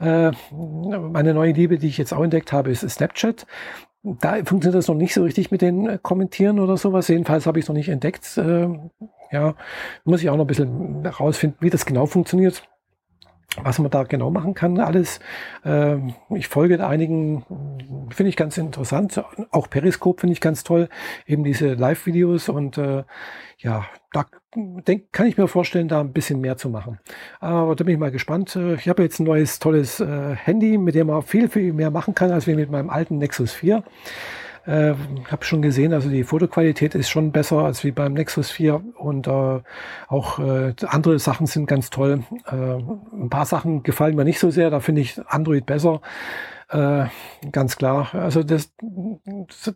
Äh, 0.00 0.30
meine 0.52 1.34
neue 1.34 1.52
Liebe, 1.52 1.78
die 1.78 1.88
ich 1.88 1.98
jetzt 1.98 2.12
auch 2.12 2.22
entdeckt 2.22 2.52
habe, 2.52 2.70
ist 2.70 2.88
Snapchat. 2.88 3.46
Da 4.04 4.34
funktioniert 4.44 4.74
das 4.74 4.88
noch 4.88 4.96
nicht 4.96 5.14
so 5.14 5.22
richtig 5.22 5.50
mit 5.50 5.62
den 5.62 6.02
Kommentieren 6.02 6.60
oder 6.60 6.76
sowas. 6.76 7.08
Jedenfalls 7.08 7.46
habe 7.46 7.58
ich 7.58 7.64
es 7.64 7.68
noch 7.68 7.76
nicht 7.76 7.88
entdeckt. 7.88 8.36
Äh, 8.36 8.68
ja, 9.30 9.54
muss 10.04 10.22
ich 10.22 10.28
auch 10.28 10.36
noch 10.36 10.44
ein 10.44 10.48
bisschen 10.48 11.02
herausfinden, 11.02 11.56
wie 11.60 11.70
das 11.70 11.86
genau 11.86 12.06
funktioniert 12.06 12.68
was 13.62 13.78
man 13.78 13.90
da 13.90 14.04
genau 14.04 14.30
machen 14.30 14.54
kann, 14.54 14.78
alles. 14.80 15.20
Ähm, 15.64 16.14
ich 16.30 16.48
folge 16.48 16.84
einigen, 16.86 17.44
finde 18.10 18.30
ich 18.30 18.36
ganz 18.36 18.56
interessant. 18.56 19.22
Auch 19.50 19.68
Periscope 19.68 20.20
finde 20.20 20.32
ich 20.32 20.40
ganz 20.40 20.64
toll. 20.64 20.88
Eben 21.26 21.44
diese 21.44 21.74
Live-Videos 21.74 22.48
und 22.48 22.78
äh, 22.78 23.04
ja, 23.58 23.86
da 24.12 24.26
denk, 24.54 25.12
kann 25.12 25.26
ich 25.26 25.36
mir 25.36 25.48
vorstellen, 25.48 25.88
da 25.88 26.00
ein 26.00 26.12
bisschen 26.12 26.40
mehr 26.40 26.56
zu 26.56 26.68
machen. 26.68 26.98
Aber 27.40 27.76
da 27.76 27.84
bin 27.84 27.94
ich 27.94 28.00
mal 28.00 28.10
gespannt. 28.10 28.58
Ich 28.78 28.88
habe 28.88 29.02
jetzt 29.02 29.20
ein 29.20 29.24
neues, 29.24 29.58
tolles 29.58 30.00
äh, 30.00 30.34
Handy, 30.34 30.78
mit 30.78 30.94
dem 30.94 31.08
man 31.08 31.22
viel, 31.22 31.48
viel 31.48 31.72
mehr 31.72 31.90
machen 31.90 32.14
kann, 32.14 32.30
als 32.30 32.46
wir 32.46 32.56
mit 32.56 32.70
meinem 32.70 32.90
alten 32.90 33.18
Nexus 33.18 33.52
4. 33.52 33.82
Äh, 34.64 34.94
habe 35.28 35.44
schon 35.44 35.60
gesehen, 35.60 35.92
also 35.92 36.08
die 36.08 36.22
Fotoqualität 36.22 36.94
ist 36.94 37.10
schon 37.10 37.32
besser 37.32 37.58
als 37.58 37.82
wie 37.82 37.90
beim 37.90 38.12
Nexus 38.12 38.52
4 38.52 38.80
und 38.96 39.26
äh, 39.26 39.60
auch 40.08 40.38
äh, 40.38 40.74
andere 40.86 41.18
Sachen 41.18 41.46
sind 41.46 41.66
ganz 41.66 41.90
toll. 41.90 42.22
Äh, 42.46 42.54
ein 42.54 43.28
paar 43.28 43.46
Sachen 43.46 43.82
gefallen 43.82 44.14
mir 44.14 44.24
nicht 44.24 44.38
so 44.38 44.50
sehr, 44.50 44.70
da 44.70 44.78
finde 44.78 45.00
ich 45.00 45.20
Android 45.26 45.66
besser. 45.66 46.00
Äh, 46.72 47.08
ganz 47.50 47.76
klar. 47.76 48.14
Also 48.14 48.42
das, 48.42 48.72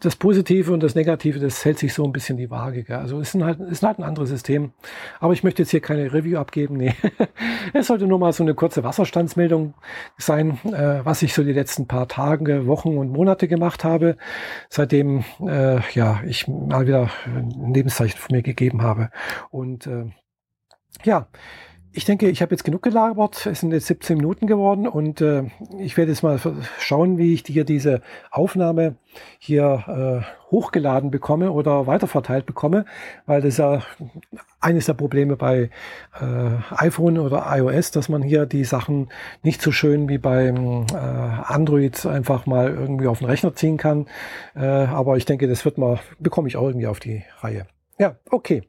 das 0.01 0.17
Positive 0.17 0.73
und 0.73 0.83
das 0.83 0.95
Negative, 0.95 1.39
das 1.39 1.63
hält 1.63 1.79
sich 1.79 1.93
so 1.93 2.05
ein 2.05 2.13
bisschen 2.13 2.39
die 2.39 2.51
Waage. 2.51 2.85
Gell? 2.85 2.97
Also 2.97 3.21
es 3.21 3.35
ist 3.35 3.43
halt, 3.43 3.61
ist 3.61 3.83
halt 3.83 3.99
ein 3.99 4.03
anderes 4.03 4.31
System. 4.31 4.73
Aber 5.21 5.35
ich 5.35 5.45
möchte 5.45 5.63
jetzt 5.63 5.71
hier 5.71 5.83
keine 5.83 6.15
Review 6.15 6.39
abgeben. 6.39 6.79
Nee. 6.79 6.95
es 7.75 7.89
sollte 7.89 8.07
nur 8.07 8.19
mal 8.19 8.33
so 8.33 8.43
eine 8.43 8.55
kurze 8.55 8.83
Wasserstandsmeldung 8.83 9.75
sein, 10.17 10.59
äh, 10.73 11.05
was 11.05 11.21
ich 11.21 11.35
so 11.35 11.45
die 11.45 11.53
letzten 11.53 11.87
paar 11.87 12.09
Tage, 12.09 12.67
Wochen 12.67 12.97
und 12.97 13.11
Monate 13.11 13.47
gemacht 13.47 13.85
habe, 13.85 14.17
seitdem 14.71 15.23
äh, 15.47 15.81
ja 15.93 16.23
ich 16.27 16.49
mal 16.49 16.87
wieder 16.87 17.11
ein 17.27 17.75
Lebenszeichen 17.75 18.19
von 18.19 18.35
mir 18.35 18.43
gegeben 18.43 18.81
habe. 18.81 19.11
Und 19.51 19.87
äh, 19.87 20.07
ja, 21.05 21.29
ich 21.97 22.05
denke, 22.05 22.29
ich 22.29 22.43
habe 22.43 22.53
jetzt 22.53 22.65
genug 22.65 22.83
gelabert. 22.83 23.47
Es 23.47 23.61
sind 23.61 23.73
jetzt 23.73 23.87
17 23.87 24.19
Minuten 24.19 24.47
geworden 24.47 24.87
und 24.87 25.23
äh, 25.23 25.45
ich 25.79 25.97
werde 25.97 26.13
jetzt 26.13 26.23
mal 26.23 26.39
schauen, 26.79 27.17
wie 27.17 27.33
ich 27.33 27.43
hier 27.47 27.65
diese 27.65 28.03
Aufnahme 28.31 28.97
hier 29.39 30.23
äh, 30.27 30.51
hochgeladen 30.51 31.11
bekomme 31.11 31.53
oder 31.53 31.87
weiterverteilt 31.87 32.45
bekomme, 32.45 32.85
weil 33.25 33.41
das 33.41 33.57
ja 33.57 33.83
eines 34.61 34.85
der 34.85 34.93
Probleme 34.93 35.37
bei 35.37 35.71
äh, 36.21 36.75
iPhone 36.77 37.19
oder 37.19 37.47
iOS, 37.49 37.93
dass 37.93 38.11
man 38.11 38.23
hier 38.23 38.45
die 38.45 38.65
Sachen 38.65 39.09
nicht 39.43 39.63
so 39.63 39.73
schön 39.73 40.11
wie 40.11 40.19
beim 40.19 40.85
äh, 40.93 40.97
Android 40.97 42.05
einfach 42.05 42.45
mal 42.45 42.69
irgendwie 42.69 43.07
auf 43.07 43.21
den 43.21 43.29
Rechner 43.29 43.55
ziehen 43.55 43.79
kann. 43.79 44.07
Äh, 44.55 44.67
aber 44.67 45.17
ich 45.17 45.25
denke, 45.25 45.49
das 45.49 45.65
wird 45.65 45.79
mal, 45.79 45.99
bekomme 46.19 46.49
ich 46.49 46.59
auch 46.59 46.67
irgendwie 46.67 46.89
auf 46.89 47.01
die 47.01 47.25
Reihe. 47.41 47.67
Ja, 47.99 48.17
okay. 48.31 48.65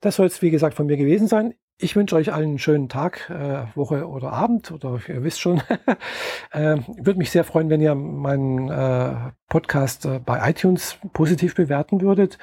Das 0.00 0.16
soll 0.16 0.26
es, 0.26 0.40
wie 0.40 0.50
gesagt, 0.50 0.74
von 0.76 0.86
mir 0.86 0.96
gewesen 0.96 1.26
sein. 1.26 1.54
Ich 1.82 1.96
wünsche 1.96 2.14
euch 2.14 2.30
allen 2.30 2.50
einen 2.50 2.58
schönen 2.58 2.90
Tag, 2.90 3.30
äh, 3.30 3.64
Woche 3.74 4.06
oder 4.06 4.34
Abend 4.34 4.70
oder 4.70 5.00
ihr 5.08 5.24
wisst 5.24 5.40
schon. 5.40 5.62
äh, 6.52 6.76
Würde 6.98 7.18
mich 7.18 7.30
sehr 7.30 7.42
freuen, 7.42 7.70
wenn 7.70 7.80
ihr 7.80 7.94
meinen 7.94 8.68
äh, 8.68 9.14
Podcast 9.48 10.04
äh, 10.04 10.18
bei 10.18 10.50
iTunes 10.50 10.98
positiv 11.14 11.54
bewerten 11.54 12.02
würdet. 12.02 12.36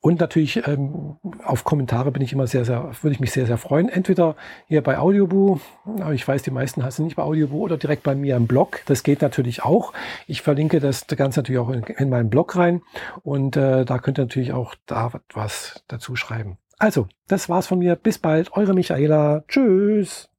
Und 0.00 0.20
natürlich 0.20 0.68
ähm, 0.68 1.16
auf 1.44 1.64
Kommentare 1.64 2.12
bin 2.12 2.22
ich 2.22 2.32
immer 2.32 2.46
sehr, 2.46 2.64
sehr, 2.64 2.92
würde 3.02 3.12
ich 3.12 3.20
mich 3.20 3.32
sehr, 3.32 3.44
sehr 3.44 3.58
freuen. 3.58 3.88
Entweder 3.88 4.36
hier 4.68 4.82
bei 4.82 4.98
Audioboo, 4.98 5.58
aber 5.84 6.14
ich 6.14 6.26
weiß, 6.26 6.42
die 6.42 6.52
meisten 6.52 6.84
hassen 6.84 7.04
nicht 7.04 7.16
bei 7.16 7.24
Audioboo 7.24 7.62
oder 7.62 7.76
direkt 7.76 8.04
bei 8.04 8.14
mir 8.14 8.36
im 8.36 8.46
Blog. 8.46 8.82
Das 8.86 9.02
geht 9.02 9.20
natürlich 9.20 9.64
auch. 9.64 9.92
Ich 10.28 10.42
verlinke 10.42 10.78
das 10.78 11.08
Ganze 11.08 11.40
natürlich 11.40 11.60
auch 11.60 11.70
in, 11.70 11.82
in 11.82 12.08
meinen 12.08 12.30
Blog 12.30 12.54
rein 12.54 12.82
und 13.24 13.56
äh, 13.56 13.84
da 13.84 13.98
könnt 13.98 14.18
ihr 14.18 14.24
natürlich 14.24 14.52
auch 14.52 14.76
da 14.86 15.10
was 15.34 15.82
dazu 15.88 16.14
schreiben. 16.14 16.56
Also, 16.80 17.08
das 17.28 17.50
war's 17.50 17.66
von 17.66 17.78
mir. 17.78 17.94
Bis 17.94 18.18
bald. 18.18 18.52
Eure 18.54 18.72
Michaela. 18.72 19.44
Tschüss. 19.48 20.29